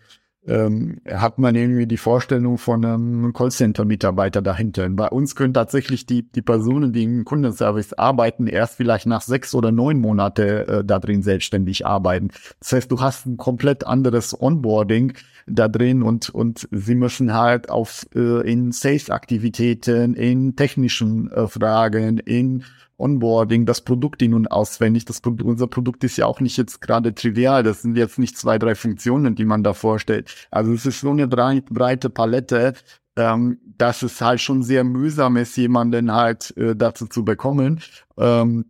[0.48, 4.90] ähm, hat man irgendwie die Vorstellung von einem Callcenter-Mitarbeiter dahinter.
[4.90, 9.54] Bei uns können tatsächlich die, die Personen, die im Kundenservice arbeiten, erst vielleicht nach sechs
[9.54, 12.30] oder neun Monate äh, da drin selbstständig arbeiten.
[12.60, 15.14] Das heißt, du hast ein komplett anderes Onboarding
[15.46, 22.18] da drin und, und sie müssen halt auf äh, in Sales-Aktivitäten, in technischen äh, Fragen,
[22.20, 22.64] in
[23.00, 25.06] Onboarding, das Produkt in- und auswendig.
[25.06, 27.64] Das Produkt, unser Produkt ist ja auch nicht jetzt gerade trivial.
[27.64, 30.48] Das sind jetzt nicht zwei, drei Funktionen, die man da vorstellt.
[30.52, 32.74] Also es ist so eine breite Palette,
[33.16, 37.82] ähm, dass es halt schon sehr mühsam ist, jemanden halt äh, dazu zu bekommen.
[38.18, 38.66] Ähm,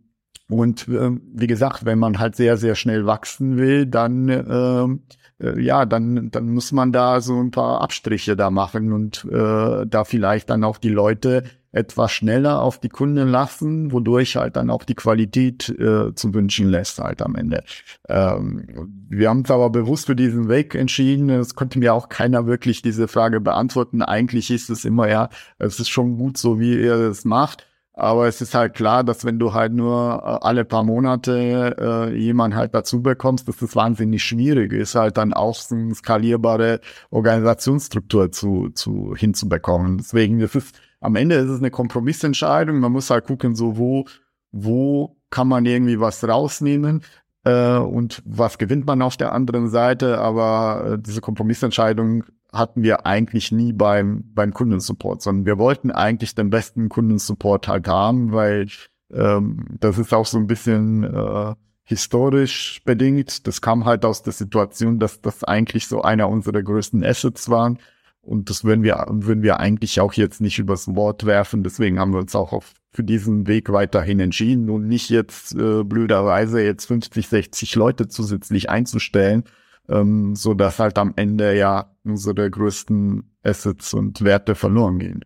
[0.48, 5.02] und äh, wie gesagt, wenn man halt sehr, sehr schnell wachsen will, dann ähm,
[5.40, 9.86] äh, ja, dann, dann muss man da so ein paar Abstriche da machen und äh,
[9.86, 14.70] da vielleicht dann auch die Leute etwas schneller auf die Kunden lassen, wodurch halt dann
[14.70, 17.62] auch die Qualität äh, zu wünschen lässt halt am Ende.
[18.08, 21.30] Ähm, wir haben uns aber bewusst für diesen Weg entschieden.
[21.30, 24.02] Es konnte mir auch keiner wirklich diese Frage beantworten.
[24.02, 27.66] Eigentlich ist es immer ja, es ist schon gut so, wie ihr es macht.
[27.92, 32.16] Aber es ist halt klar, dass wenn du halt nur äh, alle paar Monate äh,
[32.16, 36.80] jemanden halt dazu bekommst, dass das wahnsinnig schwierig ist, halt dann auch so eine skalierbare
[37.10, 39.98] Organisationsstruktur zu, zu hinzubekommen.
[39.98, 42.78] Deswegen, das ist am Ende ist es eine Kompromissentscheidung.
[42.78, 44.04] Man muss halt gucken, so wo,
[44.52, 47.02] wo kann man irgendwie was rausnehmen
[47.44, 50.18] äh, und was gewinnt man auf der anderen Seite.
[50.18, 56.34] Aber äh, diese Kompromissentscheidung hatten wir eigentlich nie beim, beim Kundensupport, sondern wir wollten eigentlich
[56.34, 58.66] den besten Kundensupport halt haben, weil
[59.12, 63.46] ähm, das ist auch so ein bisschen äh, historisch bedingt.
[63.46, 67.78] Das kam halt aus der Situation, dass das eigentlich so einer unserer größten Assets waren.
[68.22, 71.62] Und das würden wir, würden wir eigentlich auch jetzt nicht übers Wort werfen.
[71.62, 75.84] Deswegen haben wir uns auch auf, für diesen Weg weiterhin entschieden und nicht jetzt äh,
[75.84, 79.44] blöderweise jetzt 50, 60 Leute zusätzlich einzustellen,
[79.88, 85.24] ähm, so dass halt am Ende ja unsere größten Assets und Werte verloren gehen.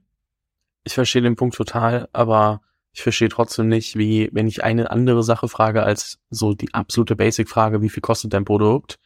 [0.85, 2.61] Ich verstehe den Punkt total, aber
[2.93, 7.17] ich verstehe trotzdem nicht, wie, wenn ich eine andere Sache frage als so die absolute
[7.17, 9.01] Basic-Frage, wie viel kostet dein Produkt,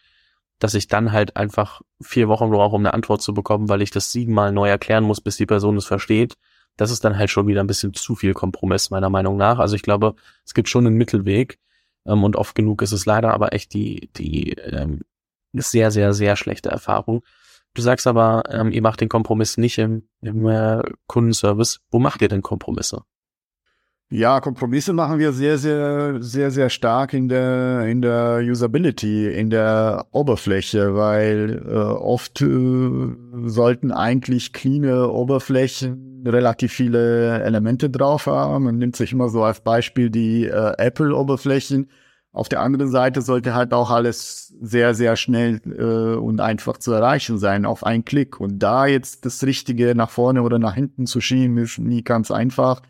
[0.58, 3.90] dass ich dann halt einfach vier Wochen brauche, um eine Antwort zu bekommen, weil ich
[3.90, 6.34] das siebenmal neu erklären muss, bis die Person es versteht.
[6.76, 9.58] Das ist dann halt schon wieder ein bisschen zu viel Kompromiss, meiner Meinung nach.
[9.58, 11.58] Also ich glaube, es gibt schon einen Mittelweg.
[12.06, 15.02] Ähm, und oft genug ist es leider aber echt die, die ähm,
[15.52, 17.22] sehr, sehr, sehr schlechte Erfahrung.
[17.74, 21.80] Du sagst aber, ähm, ihr macht den Kompromiss nicht im, im äh, Kundenservice.
[21.90, 23.02] Wo macht ihr denn Kompromisse?
[24.10, 29.50] Ja, Kompromisse machen wir sehr, sehr, sehr, sehr stark in der, in der Usability, in
[29.50, 38.64] der Oberfläche, weil äh, oft äh, sollten eigentlich clean Oberflächen relativ viele Elemente drauf haben.
[38.64, 41.90] Man nimmt sich immer so als Beispiel die äh, Apple-Oberflächen.
[42.32, 46.92] Auf der anderen Seite sollte halt auch alles sehr, sehr schnell äh, und einfach zu
[46.92, 48.40] erreichen sein, auf einen Klick.
[48.40, 52.30] Und da jetzt das Richtige nach vorne oder nach hinten zu schieben, ist nie ganz
[52.30, 52.80] einfach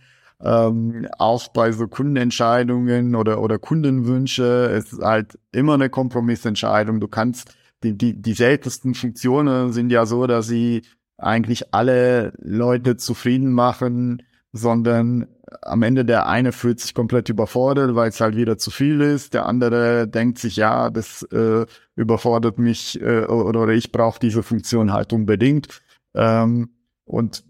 [0.42, 7.00] ähm, auch bei so Kundenentscheidungen oder, oder Kundenwünsche ist halt immer eine Kompromissentscheidung.
[7.00, 10.82] Du kannst, die, die, die seltensten Funktionen sind ja so, dass sie
[11.16, 14.22] eigentlich alle Leute zufrieden machen,
[14.52, 15.26] sondern
[15.62, 19.34] am Ende der eine fühlt sich komplett überfordert, weil es halt wieder zu viel ist.
[19.34, 21.66] Der andere denkt sich, ja, das äh,
[21.96, 25.82] überfordert mich äh, oder, oder ich brauche diese Funktion halt unbedingt.
[26.14, 26.70] Ähm,
[27.04, 27.44] und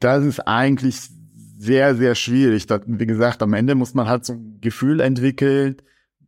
[0.00, 1.10] das ist eigentlich
[1.58, 2.66] sehr, sehr schwierig.
[2.66, 5.76] Das, wie gesagt, am Ende muss man halt so ein Gefühl entwickeln,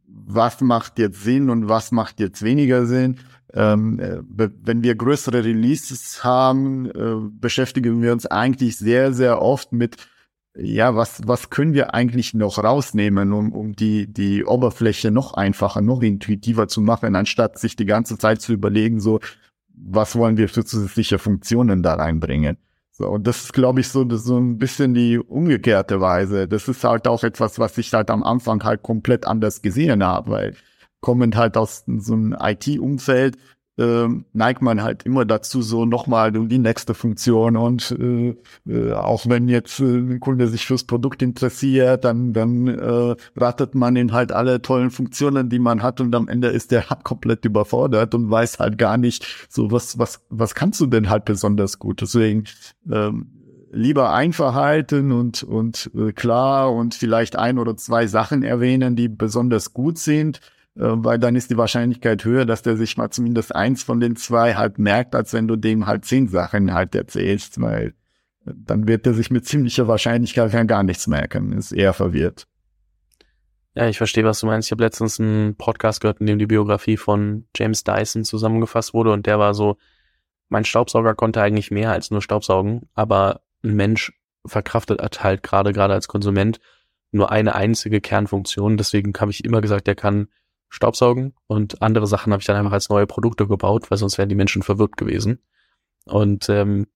[0.07, 3.17] was macht jetzt Sinn und was macht jetzt weniger Sinn.
[3.55, 9.73] Ähm, äh, wenn wir größere Releases haben, äh, beschäftigen wir uns eigentlich sehr, sehr oft
[9.73, 9.97] mit,
[10.57, 15.81] ja, was, was können wir eigentlich noch rausnehmen, um, um die, die Oberfläche noch einfacher,
[15.81, 19.21] noch intuitiver zu machen, anstatt sich die ganze Zeit zu überlegen, so,
[19.69, 22.57] was wollen wir für zusätzliche Funktionen da reinbringen.
[23.01, 26.47] So, und das ist, glaube ich, so, so ein bisschen die umgekehrte Weise.
[26.47, 30.31] Das ist halt auch etwas, was ich halt am Anfang halt komplett anders gesehen habe,
[30.31, 30.55] weil
[31.01, 33.39] kommend halt aus so einem IT-Umfeld,
[33.81, 37.57] ähm, neigt man halt immer dazu, so nochmal die nächste Funktion.
[37.57, 38.37] Und äh,
[38.69, 43.75] äh, auch wenn jetzt äh, ein Kunde sich fürs Produkt interessiert, dann, dann äh, ratet
[43.75, 46.03] man ihn halt alle tollen Funktionen, die man hat.
[46.03, 49.99] Und am Ende ist der halt komplett überfordert und weiß halt gar nicht, so was,
[49.99, 52.03] was, was kannst du denn halt besonders gut.
[52.03, 52.45] Deswegen
[52.91, 53.29] ähm,
[53.73, 59.09] lieber einfach halten und, und äh, klar und vielleicht ein oder zwei Sachen erwähnen, die
[59.09, 60.41] besonders gut sind
[60.75, 64.55] weil dann ist die Wahrscheinlichkeit höher, dass der sich mal zumindest eins von den zwei
[64.55, 67.95] halt merkt, als wenn du dem halt zehn Sachen halt erzählst, weil
[68.47, 72.47] äh, dann wird er sich mit ziemlicher Wahrscheinlichkeit gar nichts merken, ist eher verwirrt.
[73.75, 74.69] Ja, ich verstehe, was du meinst.
[74.69, 79.13] Ich habe letztens einen Podcast gehört, in dem die Biografie von James Dyson zusammengefasst wurde
[79.13, 79.77] und der war so,
[80.49, 84.13] mein Staubsauger konnte eigentlich mehr als nur Staubsaugen, aber ein Mensch
[84.47, 86.59] verkraftet halt gerade gerade als Konsument
[87.13, 88.77] nur eine einzige Kernfunktion.
[88.77, 90.29] Deswegen habe ich immer gesagt, der kann
[90.71, 94.29] Staubsaugen und andere Sachen habe ich dann einfach als neue Produkte gebaut, weil sonst wären
[94.29, 95.43] die Menschen verwirrt gewesen.
[96.07, 96.87] Und ähm,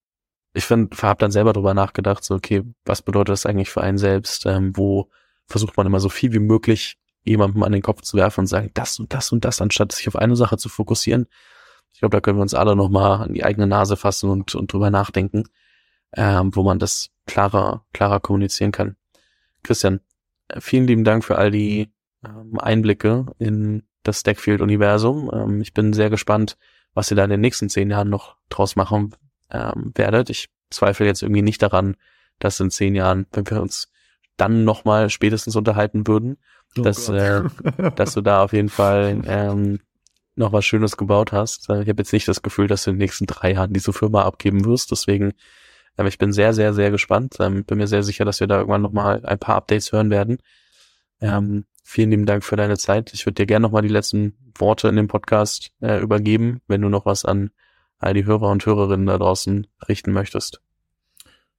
[0.54, 4.46] ich habe dann selber drüber nachgedacht, so okay, was bedeutet das eigentlich für einen selbst?
[4.46, 5.10] Ähm, wo
[5.46, 8.70] versucht man immer so viel wie möglich jemandem an den Kopf zu werfen und sagen,
[8.74, 11.26] das und das und das, anstatt sich auf eine Sache zu fokussieren.
[11.92, 14.72] Ich glaube, da können wir uns alle nochmal an die eigene Nase fassen und, und
[14.72, 15.44] drüber nachdenken,
[16.16, 18.96] ähm, wo man das klarer, klarer kommunizieren kann.
[19.62, 20.00] Christian,
[20.58, 21.90] vielen lieben Dank für all die
[22.26, 25.30] ähm, Einblicke in das Stackfield-Universum.
[25.32, 26.56] Ähm, ich bin sehr gespannt,
[26.94, 29.14] was ihr da in den nächsten zehn Jahren noch draus machen
[29.50, 30.30] ähm, werdet.
[30.30, 31.96] Ich zweifle jetzt irgendwie nicht daran,
[32.38, 33.90] dass in zehn Jahren, wenn wir uns
[34.36, 36.38] dann nochmal spätestens unterhalten würden,
[36.78, 37.42] oh dass, äh,
[37.96, 39.80] dass du da auf jeden Fall ähm,
[40.36, 41.68] noch was Schönes gebaut hast.
[41.70, 43.92] Äh, ich habe jetzt nicht das Gefühl, dass du in den nächsten drei Jahren diese
[43.92, 44.90] Firma abgeben wirst.
[44.90, 45.32] Deswegen,
[45.96, 47.36] ähm, ich bin sehr, sehr, sehr gespannt.
[47.40, 50.38] Ähm, bin mir sehr sicher, dass wir da irgendwann nochmal ein paar Updates hören werden.
[51.20, 53.12] Ähm, Vielen lieben Dank für deine Zeit.
[53.12, 56.88] Ich würde dir gerne nochmal die letzten Worte in dem Podcast äh, übergeben, wenn du
[56.88, 57.50] noch was an
[57.98, 60.60] all die Hörer und Hörerinnen da draußen richten möchtest.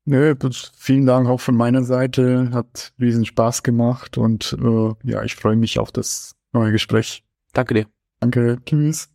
[0.06, 0.36] Nö,
[0.78, 2.52] vielen Dank auch von meiner Seite.
[2.52, 7.24] Hat riesen Spaß gemacht und äh, ja, ich freue mich auf das neue Gespräch.
[7.54, 7.86] Danke dir.
[8.20, 8.58] Danke.
[8.66, 9.15] Tschüss.